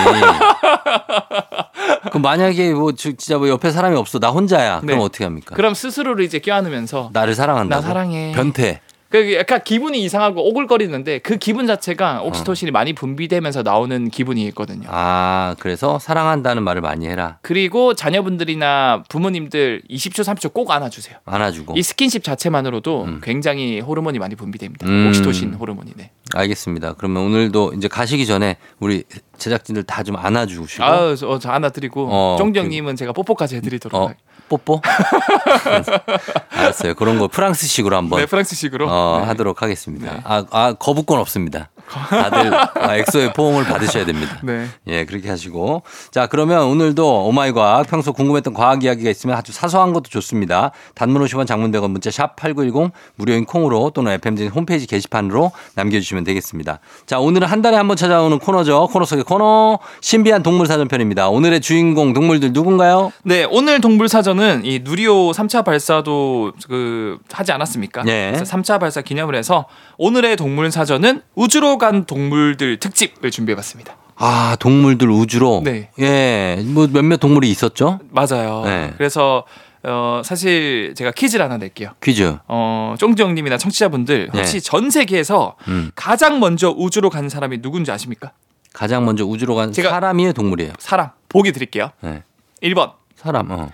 [2.10, 4.80] 그 만약에 뭐 지- 진짜 뭐 옆에 사람이 없어 나 혼자야.
[4.80, 5.04] 그럼 네.
[5.04, 5.54] 어떻게 합니까?
[5.54, 7.82] 그럼 스스로를 이제 껴안으면서 나를 사랑한다고.
[7.82, 8.32] 나 사랑해.
[8.34, 8.80] 변태.
[9.12, 14.88] 그 약간 기분이 이상하고 오글거리는데 그 기분 자체가 옥시토신이 많이 분비되면서 나오는 기분이 있거든요.
[14.90, 17.38] 아 그래서 사랑한다는 말을 많이 해라.
[17.42, 21.18] 그리고 자녀분들이나 부모님들 20초 30초 꼭 안아주세요.
[21.26, 21.74] 안아주고.
[21.76, 23.20] 이 스킨십 자체만으로도 음.
[23.22, 24.86] 굉장히 호르몬이 많이 분비됩니다.
[24.86, 25.08] 음.
[25.08, 25.92] 옥시토신 호르몬이.
[25.94, 26.10] 네.
[26.34, 26.94] 알겠습니다.
[26.94, 29.04] 그러면 오늘도 이제 가시기 전에 우리
[29.36, 31.16] 제작진들 다 좀 안아주시고.
[31.16, 33.94] 저, 저 안아드리고 어, 쫑디님은 제가 뽀뽀까지 해드리도록.
[34.00, 34.24] 어, 할게요.
[34.52, 34.82] 뽀뽀?
[36.50, 36.94] 알았어요.
[36.94, 38.86] 그런 거 프랑스식으로 한번 네, 프랑스식으로.
[38.88, 39.26] 어, 네.
[39.28, 40.12] 하도록 하겠습니다.
[40.12, 40.20] 네.
[40.24, 41.70] 아, 아, 거부권 없습니다.
[42.00, 44.38] 다들 아, 엑소의 포옹을 받으셔야 됩니다.
[44.42, 44.66] 네.
[44.86, 45.82] 예, 그렇게 하시고.
[46.10, 50.72] 자, 그러면 오늘도 오마이 과학 평소 궁금했던 과학 이야기가 있으면 아주 사소한 것도 좋습니다.
[50.94, 56.80] 단문 50원 장문 100원 문자 샵 8910 무료인 콩으로 또는 FM진 홈페이지 게시판으로 남겨주시면 되겠습니다.
[57.06, 58.88] 자, 오늘은 한 달에 한 번 찾아오는 코너죠.
[58.92, 61.28] 코너 속의 코너 신비한 동물 사전편입니다.
[61.28, 63.12] 오늘의 주인공 동물들 누군가요?
[63.24, 68.02] 네, 오늘 동물 사전은 이 누리호 3차 발사도 그 하지 않았습니까?
[68.04, 68.32] 네.
[68.34, 69.66] 그래서 3차 발사 기념을 해서
[69.98, 73.96] 오늘의 동물 사전은 우주로 간 동물들 특집을 준비해 봤습니다.
[74.14, 75.62] 아, 동물들 우주로.
[75.64, 75.90] 네.
[75.98, 77.98] 예, 뭐 몇몇 동물이 있었죠?
[78.10, 78.62] 맞아요.
[78.64, 78.94] 네.
[78.96, 79.44] 그래서
[79.82, 81.90] 어 사실 제가 퀴즈를 하나 낼게요.
[82.00, 82.36] 퀴즈.
[82.46, 84.60] 어, 쫑정님이나 청취자분들 혹시 네.
[84.60, 85.90] 전 세계에서 음.
[85.96, 88.30] 가장 먼저 우주로 간 사람이 누군지 아십니까?
[88.72, 90.74] 가장 먼저 우주로 간 사람이에요, 동물이에요?
[90.78, 91.90] 사람 보기 드릴게요.
[92.00, 92.22] 네.
[92.62, 93.50] 1번 사람.
[93.50, 93.70] 어.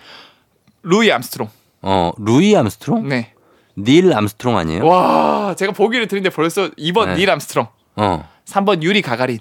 [0.82, 1.50] 루이 암스트롱.
[1.82, 3.06] 어, 루이 암스트롱?
[3.06, 3.34] 네.
[3.76, 4.86] 닐 암스트롱 아니에요?
[4.86, 7.14] 와, 제가 보기를 드리는데 벌써 2번 네.
[7.16, 7.68] 닐 암스트롱,
[7.98, 8.28] 어.
[8.46, 9.40] 3번 유리 가가린.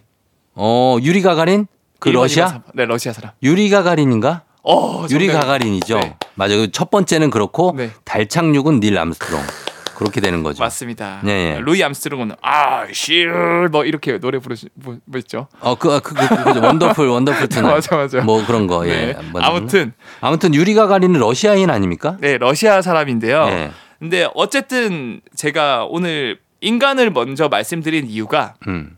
[0.56, 1.68] 어, 유리 가가린?
[2.00, 2.48] 그 1번, 2번, 러시아?
[2.48, 2.62] 3번.
[2.74, 3.32] 네, 러시아 사람.
[3.44, 4.44] 유리 가가린인가?
[4.64, 5.28] 어, 유리.
[5.28, 6.00] 가가린이죠.
[6.00, 6.16] 네.
[6.36, 6.58] 맞아요.
[6.58, 7.92] 그첫 번째는 그렇고 네.
[8.04, 9.42] 달 착륙은 닐 암스트롱.
[9.96, 10.62] 그렇게 되는 거죠.
[10.62, 11.22] 맞습니다.
[11.24, 11.60] 네, 네.
[11.60, 15.48] 루이 암스트롱은 아, 실뭐 이렇게 노래 부르시 뭐, 뭐 있죠?
[15.60, 18.22] 어, 그, 그, 그, 그, 그 wonderful, wonderful tonight 맞아, 맞아.
[18.22, 18.92] 뭐 그런 거, 예.
[18.92, 19.12] 네.
[19.14, 19.42] 한번.
[19.44, 22.16] 아무튼 아무튼 유리 가가린은 러시아인 아닙니까?
[22.20, 23.46] 네, 러시아 사람인데요.
[23.48, 23.72] 예.
[23.98, 28.98] 근데 어쨌든 제가 오늘 인간을 먼저 말씀드린 이유가 음.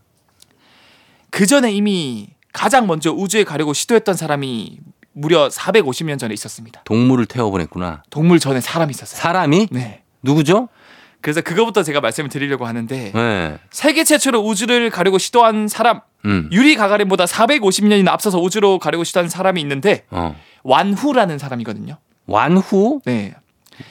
[1.30, 4.80] 그 전에 이미 가장 먼저 우주에 가려고 시도했던 사람이
[5.14, 6.82] 무려 450년 전에 있었습니다.
[6.86, 8.04] 동물을 태워보냈구나.
[8.10, 9.20] 동물 전에 사람이 있었어요.
[9.20, 9.68] 사람이?
[9.72, 10.04] 네.
[10.22, 10.70] 누구죠?
[11.22, 13.58] 그래서 그거부터 제가 말씀을 드리려고 하는데 네.
[13.72, 16.50] 세계 최초로 우주를 가려고 시도한 사람 음.
[16.52, 20.36] 유리 가가린보다 450년이나 앞서서 우주로 가려고 시도한 사람이 있는데 어.
[20.64, 21.98] 완후라는 사람이거든요.
[22.26, 23.02] 완후?
[23.06, 23.36] 네.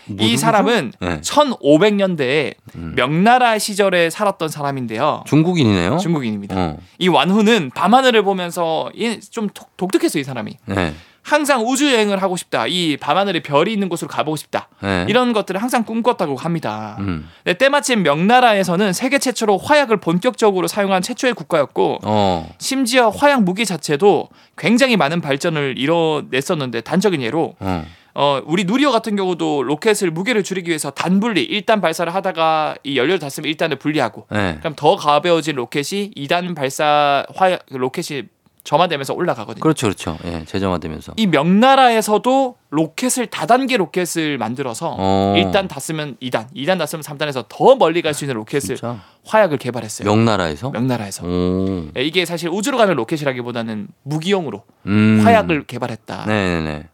[0.07, 1.21] 무슨 이 사람은 네.
[1.21, 2.93] 1500년대에 음.
[2.97, 5.25] 명나라 시절에 살았던 사람인데요.
[5.27, 5.99] 중국인이네요.
[5.99, 6.57] 중국인입니다.
[6.57, 6.77] 어.
[6.99, 10.57] 이 완후는 밤하늘을 보면서 얘좀 독- 독특했어 이 사람이.
[10.67, 10.95] 네.
[11.23, 12.67] 항상 우주 여행을 하고 싶다.
[12.67, 14.69] 이 밤하늘에 별이 있는 곳으로 가보고 싶다.
[14.83, 15.05] 네.
[15.11, 16.97] 이런 것들을 항상 꿈꿨다고 합니다.
[17.01, 17.29] 음.
[17.45, 22.49] 네, 때마침 명나라에서는 세계 최초로 화약을 본격적으로 사용한 최초의 국가였고 어.
[22.59, 27.85] 심지어 화약 무기 자체도 굉장히 많은 발전을 이뤄냈었는데 단적인 예로 어.
[28.21, 33.21] 어, 우리 누리호 같은 경우도 로켓을 무게를 줄이기 위해서 단분리 1단 발사를 하다가 이 연료를
[33.21, 34.57] 닿으면 1단을 분리하고 네.
[34.59, 38.25] 그럼 더 가벼워진 로켓이 2단 발사 화약 로켓이
[38.65, 39.63] 점화되면서 올라가거든요.
[39.63, 40.19] 그렇죠, 그렇죠.
[40.25, 41.13] 예, 재정화되면서.
[41.17, 45.35] 이 명나라에서도 로켓을 다단계 로켓을 만들어서 어.
[45.39, 49.01] 1단 닿으면 2단, 2단 닿으면 3단에서 더 멀리 갈 수 있는 로켓을 진짜?
[49.27, 50.07] 화약을 개발했어요.
[50.13, 50.71] 명나라에서?
[50.71, 51.25] 명나라에서.
[51.25, 51.87] 오.
[51.97, 55.21] 예, 이게 사실 우주로 가는 로켓이라기보다는 무기용으로 음.
[55.25, 56.25] 화약을 개발했다.
[56.27, 56.89] 네네네.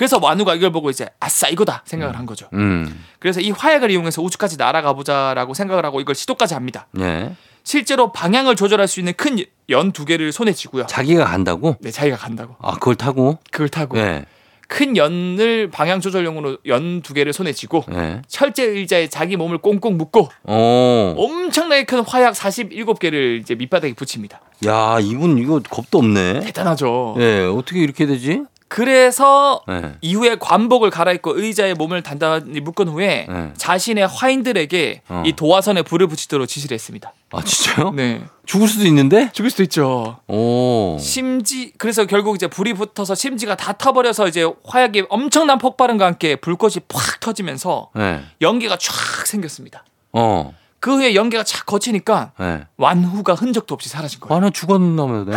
[0.00, 2.48] 그래서 완우가 이걸 보고 이제 아싸 이거다 생각을 한 거죠.
[2.54, 3.04] 음.
[3.18, 6.86] 그래서 이 화약을 이용해서 우주까지 날아가 보자라고 생각을 하고 이걸 시도까지 합니다.
[6.92, 7.36] 네.
[7.64, 9.36] 실제로 방향을 조절할 수 있는 큰
[9.68, 10.86] 연 두 개를 손에 쥐고요.
[10.86, 11.76] 자기가 간다고?
[11.80, 12.56] 네, 자기가 간다고.
[12.62, 13.38] 아, 그걸 타고?
[13.50, 14.24] 그걸 타고 네.
[14.70, 18.22] 큰 연을 방향 조절용으로 연 두 개를 손에 쥐고 네.
[18.28, 21.14] 철제 의자에 자기 몸을 꽁꽁 묶고 어.
[21.16, 24.40] 엄청나게 큰 화약 47개를 이제 밑바닥에 붙입니다.
[24.66, 26.40] 야, 이분 이거 겁도 없네.
[26.40, 27.16] 대단하죠.
[27.18, 28.42] 예, 어떻게 이렇게 되지?
[28.68, 29.94] 그래서 네.
[30.00, 33.50] 이후에 관복을 갈아입고 의자에 몸을 단단히 묶은 후에 네.
[33.56, 35.22] 자신의 화인들에게 어.
[35.26, 37.12] 이 도화선에 불을 붙이도록 지시를 했습니다.
[37.32, 37.90] 아, 진짜요?
[37.92, 38.24] 네.
[38.44, 39.30] 죽을 수도 있는데?
[39.32, 40.18] 죽을 수도 있죠.
[40.26, 40.96] 오.
[40.98, 46.74] 심지 그래서 결국 이제 불이 붙어서 심지가 다 타버려서 이제 화약이 엄청난 폭발음과 함께 불꽃이
[46.88, 48.20] 팍 터지면서 네.
[48.40, 49.84] 연기가 쫙 생겼습니다.
[50.12, 50.52] 어.
[50.80, 52.66] 그 후에 연기가 쫙 거치니까 네.
[52.78, 54.34] 완후가 흔적도 없이 사라진 거예요.
[54.34, 55.36] 아, 나 죽었나 보네.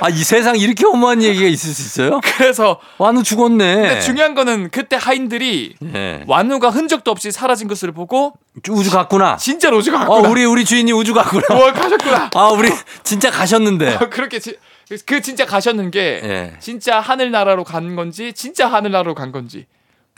[0.00, 2.20] 아, 이 세상 이렇게 험한 얘기가 있을 수 있어요?
[2.22, 3.74] 그래서 완우 죽었네.
[3.74, 6.22] 근데 중요한 거는 그때 하인들이 네.
[6.28, 8.34] 완후가 흔적도 없이 사라진 것을 보고
[8.68, 9.36] 우주 갔구나.
[9.36, 10.28] 진짜 우주가 어, 갔구나.
[10.28, 11.60] 우리 우리 주인이 우주 갔구나.
[11.60, 12.30] 와 가셨구나.
[12.34, 12.70] 아, 우리
[13.02, 13.98] 진짜 가셨는데.
[14.10, 14.56] 그렇게 지,
[15.06, 16.56] 그 진짜 가셨는 게 예.
[16.60, 19.66] 진짜 하늘나라로 간 건지 진짜 하늘나라로 간 건지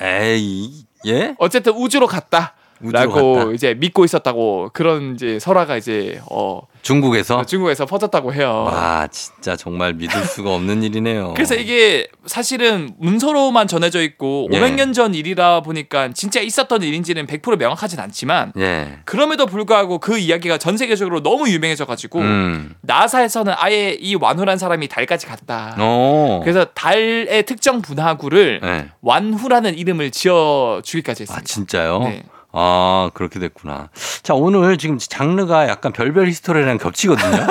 [0.02, 1.34] 에이, 예?
[1.38, 2.52] 어쨌든 우주로 갔다.
[2.80, 3.50] 라고 갔다.
[3.52, 7.44] 이제 믿고 있었다고 그런 이제 설화가 이제 어 중국에서?
[7.44, 8.64] 중국에서 퍼졌다고 해요.
[8.70, 11.34] 와, 진짜 정말 믿을 수가 없는 일이네요.
[11.34, 14.60] 그래서 이게 사실은 문서로만 전해져 있고 예.
[14.60, 18.98] 500년 전 일이라 보니까 진짜 있었던 일인지는 100% 명확하진 않지만 예.
[19.04, 22.74] 그럼에도 불구하고 그 이야기가 전 세계적으로 너무 유명해져 가지고 음.
[22.82, 25.74] 나사에서는 아예 이 완후란 사람이 달까지 갔다.
[25.78, 26.40] 어.
[26.44, 28.88] 그래서 달의 특정 분화구를 예.
[29.00, 31.44] 완후라는 이름을 지어 주기까지 아, 했습니다.
[31.46, 31.98] 진짜요?
[32.00, 32.22] 네.
[32.58, 33.90] 아, 그렇게 됐구나.
[34.22, 37.46] 자, 오늘 지금 장르가 약간 별별 히스토리랑 겹치거든요.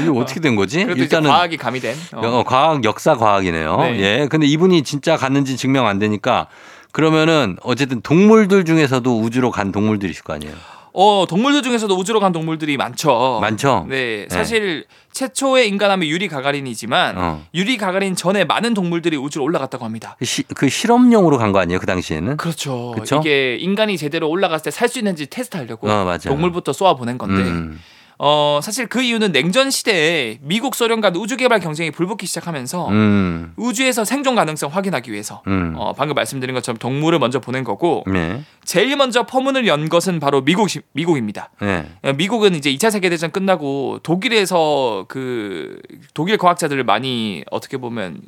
[0.00, 0.80] 이게 어떻게 된 거지?
[0.80, 2.20] 일단은 과학이 가미된 어.
[2.26, 3.76] 어, 과학 역사 과학이네요.
[3.76, 4.00] 네.
[4.00, 4.28] 예.
[4.30, 6.46] 근데 이분이 진짜 갔는지 증명 안 되니까
[6.92, 10.54] 그러면은 어쨌든 동물들 중에서도 우주로 간 동물들이 있을 거 아니에요.
[10.92, 13.38] 어, 동물들 중에서도 우주로 간 동물들이 많죠.
[13.40, 13.86] 많죠?
[13.88, 17.42] 네, 사실 최초의 인간하면 유리 가가린이지만 어.
[17.54, 20.16] 유리 가가린 전에 많은 동물들이 우주로 올라갔다고 합니다.
[20.18, 21.80] 그, 시- 그 실험용으로 간 거 아니에요?
[21.80, 22.36] 그 당시에는?
[22.36, 22.92] 그렇죠.
[22.96, 23.18] 그쵸?
[23.20, 26.18] 이게 인간이 제대로 올라갔을 때 살 수 있는지 테스트하려고 어.
[26.18, 27.80] 동물부터 쏘아 보낸 건데 음.
[28.22, 33.54] 어 사실 그 이유는 냉전 시대에 미국 소련 간 우주 개발 경쟁이 불붙기 시작하면서 음.
[33.56, 35.72] 우주에서 생존 가능성 확인하기 위해서 음.
[35.78, 38.42] 어, 방금 말씀드린 것처럼 동물을 먼저 보낸 거고 네.
[38.62, 41.48] 제일 먼저 포문을 연 것은 바로 미국 미국입니다.
[41.62, 41.88] 네.
[42.02, 45.80] 어, 미국은 이제 2차 세계 대전 끝나고 독일에서 그
[46.12, 48.20] 독일 과학자들을 많이 어떻게 보면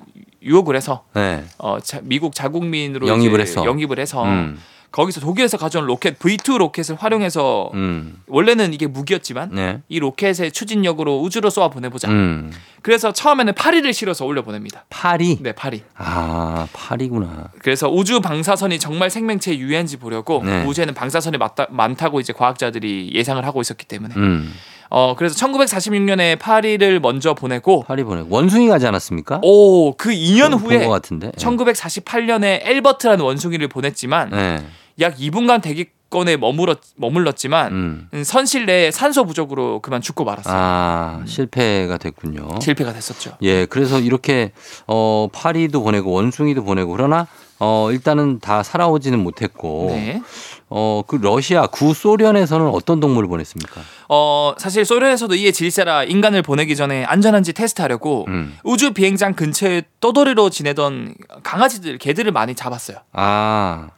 [0.43, 1.45] 유혹을 해서 네.
[1.59, 3.63] 어 자- 미국 자국민으로 영입을 했어.
[3.67, 4.59] 영입을 해서 음.
[4.93, 8.23] 거기서 독일에서 가져온 로켓 V2 로켓을 활용해서 음.
[8.29, 9.81] 원래는 이게 무기였지만 네.
[9.89, 12.09] 이 로켓의 추진력으로 우주로 쏘아 보내보자.
[12.11, 12.53] 음.
[12.83, 14.85] 그래서 처음에는 파리를 실어서 올려 보냅니다.
[14.91, 15.39] 파리?
[15.41, 15.83] 네, 파리.
[15.97, 17.49] 아, 파리구나.
[17.63, 20.65] 그래서 우주 방사선이 정말 생명체에 유해한지 보려고 네.
[20.65, 24.53] 우주에는 방사선이 많다, 많다고 이제 과학자들이 예상을 하고 있었기 때문에 음.
[24.91, 28.23] 어 그래서 1946년에 파리를 먼저 보내고 파리 보내.
[28.29, 29.41] 원숭이 가지 않았습니까?
[29.43, 31.31] 오 그 2년 본것 후에 같은데.
[31.33, 34.63] 1948년에 엘버트라는 원숭이를 보냈지만 네.
[35.01, 38.23] 약 2분간 대기권에 머물렀, 머물렀지만 음.
[38.25, 40.55] 선실 내에 산소 부족으로 그만 죽고 말았어요.
[40.57, 42.61] 아, 실패가 됐군요.
[42.61, 43.37] 실패가 됐었죠.
[43.43, 44.53] 예, 그래서 이렇게
[44.87, 47.27] 어 파리도 보내고 원숭이도 보내고 그러나
[47.59, 50.21] 어 일단은 다 살아오지는 못했고 네.
[50.69, 53.81] 어 그 러시아 구 소련에서는 어떤 동물을 보냈습니까?
[54.09, 58.57] 어 사실 소련에서도 이에 질세라 인간을 보내기 전에 안전한지 테스트하려고 음.
[58.65, 62.99] 우주 비행장 근처에 떠돌이로 지내던 강아지들, 개들을 많이 잡았어요.
[63.13, 63.91] 아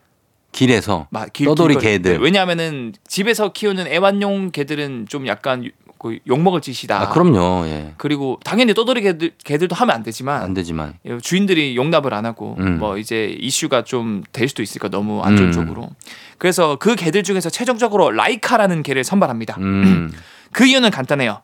[0.54, 1.92] 길에서 막 길- 떠돌이 길거리.
[1.92, 2.12] 개들.
[2.12, 7.00] 네, 왜냐하면은 집에서 키우는 애완용 개들은 좀 약간 유- 그 욕먹을 짓이다.
[7.00, 7.66] 아, 그럼요.
[7.66, 7.94] 예.
[7.96, 10.94] 그리고 당연히 떠돌이 개들, 개들도 하면 안 되지만 안 되지만.
[11.22, 12.78] 주인들이 용납을 안 하고 음.
[12.78, 15.52] 뭐 이제 이슈가 좀 될 수도 있으니까 너무 안 좋은 음.
[15.52, 15.88] 쪽으로.
[16.38, 19.56] 그래서 그 개들 중에서 최종적으로 라이카라는 개를 선발합니다.
[19.60, 20.12] 음.
[20.52, 21.40] 그 이유는 간단해요.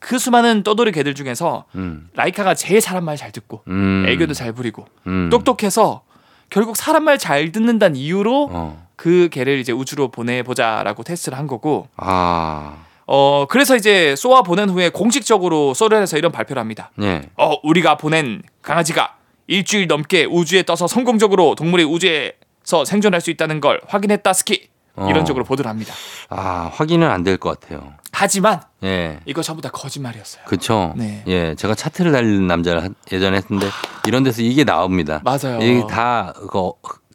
[0.00, 2.08] 그 수많은 떠돌이 개들 중에서 음.
[2.14, 4.04] 라이카가 제일 사람 말 잘 듣고 음.
[4.08, 5.28] 애교도 잘 부리고 음.
[5.30, 6.02] 똑똑해서
[6.50, 8.86] 결국 사람 말 잘 듣는다는 이유로 어.
[8.96, 12.84] 그 개를 이제 우주로 보내보자라고 테스트를 한 거고 아.
[13.06, 16.90] 어 그래서 이제 쏘아 보낸 후에 공식적으로 소련에서 이런 발표를 합니다.
[17.02, 17.22] 예.
[17.36, 19.16] 어 우리가 보낸 강아지가
[19.48, 24.68] 일주일 넘게 우주에 떠서 성공적으로 동물이 우주에서 생존할 수 있다는 걸 확인했다 스키
[25.08, 25.24] 이런 어.
[25.24, 25.94] 쪽으로 보도를 합니다.
[26.28, 27.92] 아, 확인은 안 될 것 같아요.
[28.12, 29.20] 하지만 예.
[29.24, 30.44] 이거 전부 다 거짓말이었어요.
[30.46, 30.92] 그쵸.
[30.96, 31.22] 네.
[31.26, 31.54] 예.
[31.54, 33.66] 제가 차트를 달리는 남자를 한- 예전에 했는데
[34.06, 35.20] 이런 데서 이게 나옵니다.
[35.24, 35.58] 맞아요.
[35.62, 36.72] 이게 다, 그,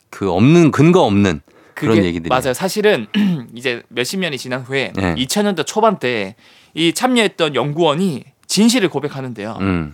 [0.09, 1.41] 그 없는, 근거 없는
[1.75, 2.29] 그런 얘기들이.
[2.29, 2.53] 맞아요.
[2.53, 3.07] 사실은
[3.55, 5.15] 이제 몇십 년이 지난 후에 네.
[5.15, 6.35] 2000년대 초반 때
[6.77, 9.57] 이 참여했던 연구원이 진실을 고백하는데요.
[9.61, 9.93] 음,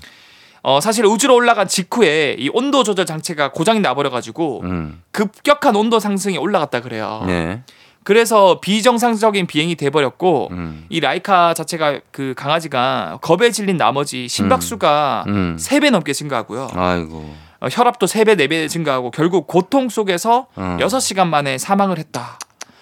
[0.64, 5.04] 어, 사실 우주로 올라간 직후에 이 온도 조절 장치가 고장이 나버려 가지고 음.
[5.12, 7.24] 급격한 온도 상승이 올라갔다 그래요.
[7.28, 7.62] 네.
[8.04, 10.86] 그래서 비정상적인 비행이 돼버렸고 음.
[10.89, 15.58] 이 라이카 자체가 그 강아지가 겁에 질린 나머지 심박수가 음.
[15.60, 16.70] 세배 넘게 증가하고요.
[16.74, 17.36] 아이고.
[17.60, 20.78] 어, 혈압도 세 배, 네배 증가하고 결국 고통 속에서 어.
[20.80, 22.39] 여섯 시간 만에 사망을 했다.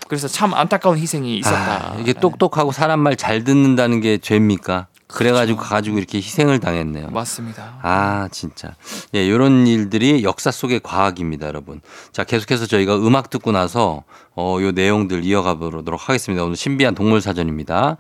[0.08, 1.92] 그래서 참 안타까운 희생이 있었다.
[1.94, 4.88] 아, 이게 똑똑하고 사람 말 잘 듣는다는 게 죄입니까?
[5.12, 7.10] 그래가지고 가지고 이렇게 희생을 당했네요.
[7.10, 7.80] 맞습니다.
[7.82, 8.76] 아, 진짜.
[9.16, 11.82] 예, 이런 일들이 역사 속의 과학입니다, 여러분.
[12.12, 14.04] 자, 계속해서 저희가 음악 듣고 나서
[14.36, 16.44] 어, 요 내용들 이어가 보도록 하겠습니다.
[16.44, 17.98] 오늘 신비한 동물 사전입니다.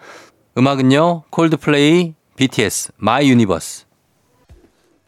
[0.57, 3.85] 음악은요, Coldplay, BTS, My Universe.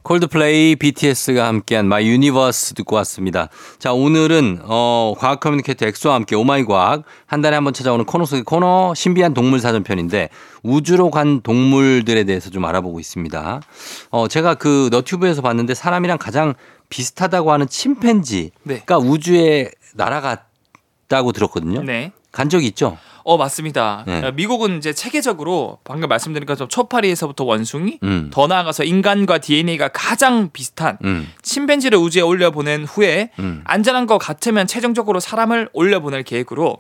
[0.04, 3.50] Coldplay, BTS가 함께한 My Universe 듣고 왔습니다.
[3.78, 8.06] 자, 오늘은, 어, 과학 communicator 엑소와 함께 Oh My 과학, 한 달에 한 번 찾아오는
[8.06, 10.30] 코너 속의 코너, 신비한 동물 사전 편인데,
[10.64, 13.62] 우주로 간 동물들에 대해서 좀 알아보고 있습니다.
[14.10, 16.56] 어, 제가 그 너튜브에서 봤는데 사람이랑 가장
[16.90, 18.84] 비슷하다고 하는 침팬지가 네.
[18.96, 21.84] 우주에 날아갔다고 들었거든요.
[21.84, 22.12] 네.
[22.32, 22.98] 간 적이 있죠?
[23.24, 24.04] 어 맞습니다.
[24.08, 24.24] 네.
[24.24, 28.30] 어, 미국은 이제 체계적으로 방금 말씀드린 것처럼 초파리에서부터 원숭이, 음.
[28.34, 31.32] 더 나아가서 인간과 DNA가 가장 비슷한 음.
[31.42, 33.62] 침팬지를 우주에 올려 보낸 후에 음.
[33.66, 36.80] 안전한 것 같으면 최종적으로 사람을 올려 보낼 계획으로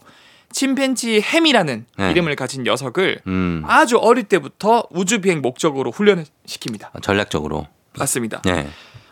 [0.52, 2.12] 침팬지 햄이라는 네.
[2.12, 3.64] 이름을 가진 녀석을 음.
[3.66, 7.02] 아주 어릴 때부터 우주 비행 목적으로 훈련을 시킵니다.
[7.02, 7.68] 전략적으로.
[7.98, 8.42] 맞습니다.
[8.44, 8.68] 네.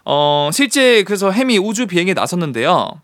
[0.06, 3.02] 어, 실제 그래서 햄이 우주 비행에 나섰는데요.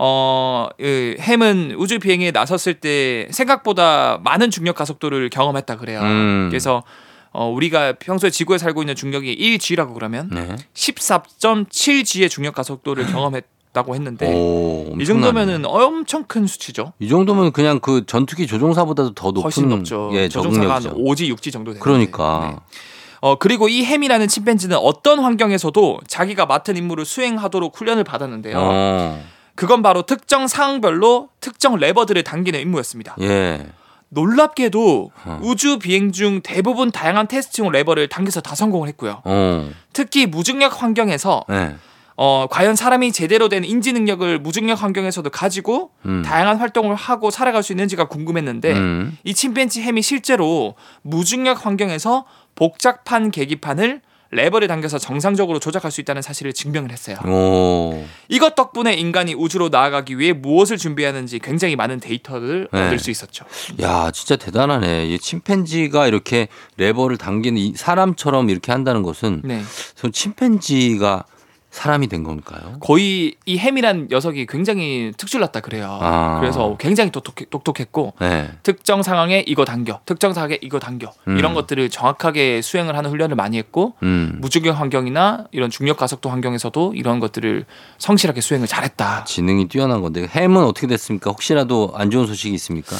[0.00, 6.00] 어, 그 햄은 우주 비행에 나섰을 때 생각보다 많은 중력 가속도를 경험했다 그래요.
[6.02, 6.46] 음.
[6.48, 6.84] 그래서
[7.32, 10.54] 어, 우리가 평소에 지구에 살고 있는 중력이 1g라고 그러면 네.
[10.72, 15.04] 14.7g의 중력 가속도를 경험했다고 했는데 오, 이.
[15.04, 16.92] 정도면은 엄청 큰 수치죠.
[17.00, 20.10] 이 정도면 그냥 그 전투기 조종사보다도 더 높은 훨씬 높죠.
[20.12, 21.26] 예, 조종사가 한 적응력이죠.
[21.26, 21.82] 5G, 6G 정도 되는데.
[21.82, 22.78] 그러니까 네.
[23.20, 28.56] 어 그리고 이 햄이라는 침팬지는 어떤 환경에서도 자기가 맡은 임무를 수행하도록 훈련을 받았는데요.
[28.56, 29.37] 어.
[29.58, 33.16] 그건 바로 특정 상황별로 특정 레버들을 당기는 임무였습니다.
[33.22, 33.66] 예.
[34.08, 35.40] 놀랍게도 어.
[35.42, 39.20] 우주 비행 중 대부분 다양한 테스트용 레버를 당겨서 다 성공을 했고요.
[39.24, 39.70] 어.
[39.92, 41.74] 특히 무중력 환경에서 네.
[42.16, 46.22] 어, 과연 사람이 제대로 된 인지 능력을 무중력 환경에서도 가지고 음.
[46.22, 49.18] 다양한 활동을 하고 살아갈 수 있는지가 궁금했는데 음.
[49.24, 56.52] 이 침팬지 햄이 실제로 무중력 환경에서 복잡한 계기판을 레버를 당겨서 정상적으로 조작할 수 있다는 사실을
[56.52, 57.16] 증명을 했어요.
[57.26, 58.04] 오.
[58.28, 62.86] 이것 덕분에 인간이 우주로 나아가기 위해 무엇을 준비하는지 굉장히 많은 데이터를 네.
[62.86, 63.46] 얻을 수 있었죠.
[63.80, 65.06] 야, 진짜 대단하네.
[65.06, 69.62] 이 침팬지가 이렇게 레버를 당기는 이 사람처럼 이렇게 한다는 것은 네.
[69.94, 71.24] 전 침팬지가
[71.70, 72.76] 사람이 된 건가요?
[72.80, 75.98] 거의 이 햄이란 녀석이 굉장히 특출났다 그래요.
[76.00, 76.38] 아.
[76.40, 78.50] 그래서 굉장히 똑똑해, 똑똑 했고 네.
[78.62, 81.36] 특정 상황에 이거 당겨, 특정 상황에 이거 당겨 음.
[81.38, 84.38] 이런 것들을 정확하게 수행을 하는 훈련을 많이 했고 음.
[84.40, 87.66] 무중력 환경이나 이런 중력 가속도 환경에서도 이런 것들을
[87.98, 89.24] 성실하게 수행을 잘했다.
[89.24, 91.30] 지능이 뛰어난 건데 햄은 어떻게 됐습니까?
[91.30, 92.96] 혹시라도 안 좋은 소식이 있습니까?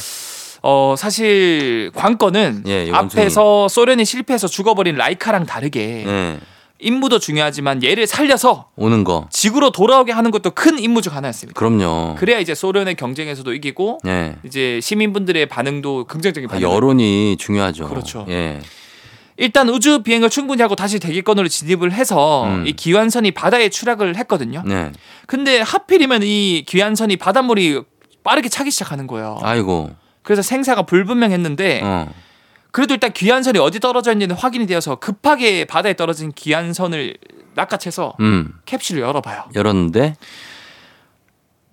[0.61, 2.91] 어 사실 관건은 예.
[2.93, 6.41] 앞에서 소련이 실패해서 죽어버린 라이카랑 다르게 네.
[6.81, 9.27] 임무도 중요하지만 얘를 살려서 오는 거.
[9.31, 11.59] 지구로 돌아오게 하는 것도 큰 임무 중 하나였습니다.
[11.59, 12.15] 그럼요.
[12.17, 14.37] 그래야 이제 소련의 경쟁에서도 이기고 네.
[14.45, 16.71] 이제 시민분들의 반응도 긍정적인 아, 반응.
[16.71, 17.89] 여론이 중요하죠.
[17.89, 18.27] 그렇죠.
[18.29, 18.61] 예.
[19.37, 22.67] 일단 우주 비행을 충분히 하고 다시 대기권으로 진입을 해서 음.
[22.67, 24.63] 이 기환선이 바다에 추락을 했거든요.
[24.67, 24.91] 네.
[25.27, 27.83] 근데 하필이면 이 기환선이 바닷물이
[28.25, 29.39] 빠르게 차기 시작하는 거예요.
[29.43, 29.91] 아이고.
[30.23, 32.13] 그래서 생사가 불분명했는데 어.
[32.73, 37.17] 그래도 일단 귀환선이 어디 떨어져 있는지는 확인이 되어서 급하게 바다에 떨어진 귀환선을
[37.55, 38.55] 낚아채서 음.
[38.67, 39.45] 캡슐을 열어봐요.
[39.55, 40.15] 열었는데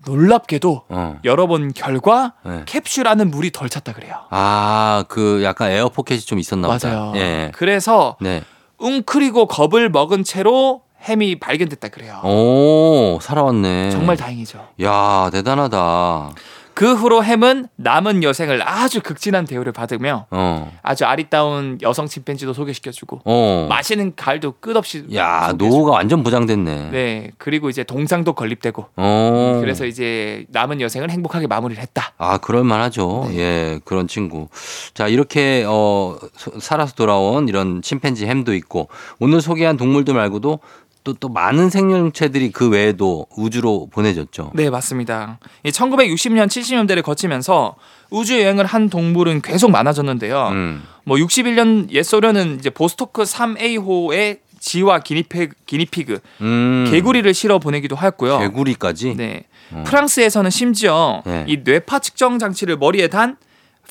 [0.06, 1.20] 놀랍게도 어.
[1.24, 2.64] 열어본 결과 네.
[2.66, 4.22] 캡슐 안은 물이 덜 찼다 그래요.
[4.30, 6.88] 아, 그 약간 에어 포켓이 좀 있었나 보다.
[6.88, 7.14] 맞아요.
[7.16, 7.52] 예.
[7.56, 8.44] 그래서 네.
[8.78, 12.20] 웅크리고 겁을 먹은 채로 햄이 발견됐다 그래요.
[12.24, 13.92] 오, 살아왔네.
[13.92, 14.68] 정말 다행이죠.
[14.84, 16.32] 야, 대단하다.
[16.76, 20.72] 그 후로 햄은 남은 여생을 아주 극진한 대우를 받으며 어.
[20.84, 23.66] 아주 아리따운 여성 침팬지도 소개시켜주고 어.
[23.70, 25.66] 마시는 가을도 끝없이 야, 소개해주고.
[25.66, 26.90] 노후가 완전 보장됐네.
[26.92, 29.58] 네 그리고 이제 동상도 건립되고 어.
[29.62, 32.12] 그래서 이제 남은 여생을 행복하게 마무리를 했다.
[32.18, 33.28] 아, 그럴 만하죠.
[33.30, 33.38] 네.
[33.38, 34.50] 예, 그런 친구.
[34.94, 40.60] 자, 이렇게 어 소- 살아서 돌아온 이런 침팬지 햄도 있고 오늘 소개한 동물들 말고도
[41.06, 44.52] 또 또 많은 생명체들이 그 외에도 우주로 보내졌죠.
[44.54, 45.40] 네 맞습니다.
[45.64, 47.76] 이 1960년 70년대를 거치면서
[48.10, 50.50] 우주 여행을 한 동물은 계속 많아졌는데요.
[50.52, 50.84] 음.
[51.04, 56.88] 뭐 61년 옛 소련은 이제 보스토크 3A호에 지와 기니피그, 기니피그 음.
[56.92, 58.40] 개구리를 실어 보내기도 하였고요.
[58.40, 59.16] 개구리까지.
[59.16, 59.46] 네.
[59.72, 59.84] 어.
[59.86, 61.46] 프랑스에서는 심지어 네.
[61.48, 63.38] 이 뇌파 측정 장치를 머리에 단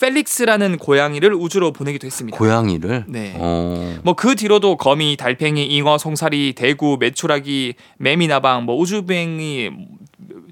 [0.00, 2.36] 펠릭스라는 고양이를 우주로 보내기도 했습니다.
[2.36, 3.04] 고양이를.
[3.08, 3.34] 네.
[3.36, 3.98] 어.
[4.02, 9.70] 뭐그 뒤로도 거미, 달팽이, 잉어, 송사리, 대구, 메추라기, 매미나방, 뭐 우주뱅이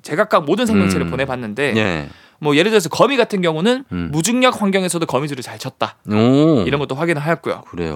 [0.02, 1.10] 제각각 모든 생명체를 음.
[1.10, 2.08] 보내봤는데 예.
[2.40, 4.08] 뭐 예를 들어서 거미 같은 경우는 음.
[4.10, 6.64] 무중력 환경에서도 거미줄을 잘 쳤다 오.
[6.66, 7.62] 이런 것도 확인을 하였고요.
[7.68, 7.94] 그래요.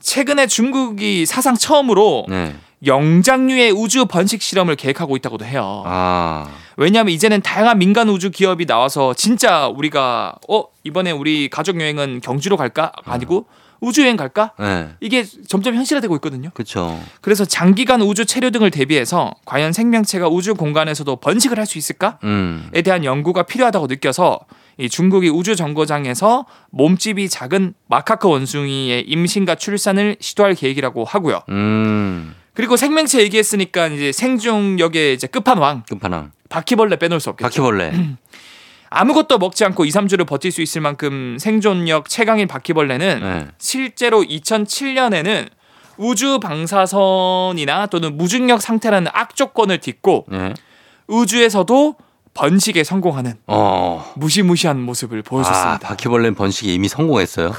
[0.00, 2.54] 최근에 중국이 사상 처음으로 네.
[2.84, 5.82] 영장류의 우주 번식 실험을 계획하고 있다고도 해요.
[5.86, 6.46] 아.
[6.76, 12.56] 왜냐하면 이제는 다양한 민간 우주 기업이 나와서 진짜 우리가 어 이번에 우리 가족 여행은 경주로
[12.56, 13.46] 갈까 아니고
[13.80, 14.88] 우주 여행 갈까 네.
[15.00, 16.50] 이게 점점 현실화되고 있거든요.
[16.54, 17.00] 그렇죠.
[17.20, 22.70] 그래서 장기간 우주 체류 등을 대비해서 과연 생명체가 우주 공간에서도 번식을 할 수 있을까에 음.
[22.84, 24.40] 대한 연구가 필요하다고 느껴서
[24.78, 31.42] 이 중국이 우주 정거장에서 몸집이 작은 마카크 원숭이의 임신과 출산을 시도할 계획이라고 하고요.
[31.50, 32.34] 음.
[32.58, 36.32] 그리고 생명체 얘기했으니까 이제 생존력의 이제 끝판왕 끝판왕.
[36.48, 37.44] 바퀴벌레 빼놓을 수 없겠죠.
[37.46, 37.92] 바퀴벌레.
[38.90, 43.46] 아무것도 먹지 않고 2, 3주를 버틸 수 있을 만큼 생존력 최강인 바퀴벌레는 네.
[43.58, 45.48] 실제로 2007년에는
[45.98, 50.54] 우주 방사선이나 또는 무중력 상태라는 악조건을 딛고 네.
[51.06, 51.94] 우주에서도
[52.34, 54.12] 번식에 성공하는 어.
[54.16, 55.78] 무시무시한 모습을 아, 보여줬습니다.
[55.78, 57.52] 바퀴벌레는 번식에 이미 성공했어요.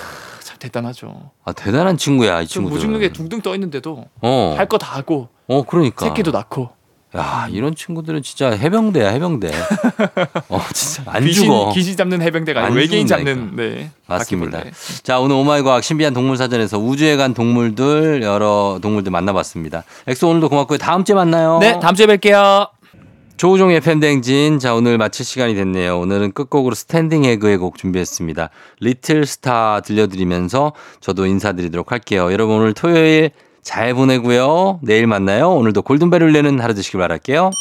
[0.60, 1.32] 참 대단하죠.
[1.46, 2.76] 아, 대단한 친구야, 이저 친구들.
[2.76, 4.56] 무중력에 둥둥 떠 있는데도 어.
[4.58, 6.06] 할 거 다 하고 어, 그러니까.
[6.06, 6.70] 새끼도 낳고
[7.18, 9.50] 야, 이런 친구들은 진짜 해병대야, 해병대.
[10.50, 11.72] 어, 진짜 안 귀신, 죽어.
[11.74, 13.08] 귀신 잡는 해병대가 아니고 안 외계인.
[13.08, 14.60] 잡는 네, 맞습니다.
[14.60, 14.74] 바퀴벌레.
[15.02, 19.86] 자, 오늘 Oh My 과학 신비한 동물 사전에서 우주에 간 동물들 여러 동물들 만나봤습니다.
[20.06, 20.78] 엑소 오늘도 고맙고요.
[20.78, 21.58] 다음 주에 만나요.
[21.60, 22.70] 네, 다음 주에 뵐게요.
[23.40, 24.60] 조우종의 FM대행진.
[24.60, 25.98] 자, 오늘 마칠 시간이 됐네요.
[25.98, 28.50] 오늘은 끝곡으로 Standing Egg의 곡 준비했습니다.
[28.82, 32.34] Little Star 들려드리면서 저도 인사드리도록 할게요.
[32.34, 33.32] 여러분 오늘 토요일
[33.62, 34.82] 잘 보내고요.
[34.84, 35.52] 내일 만나요.
[35.52, 37.52] 오늘도 골든벨 울리는 하루 되시길 바랄게요.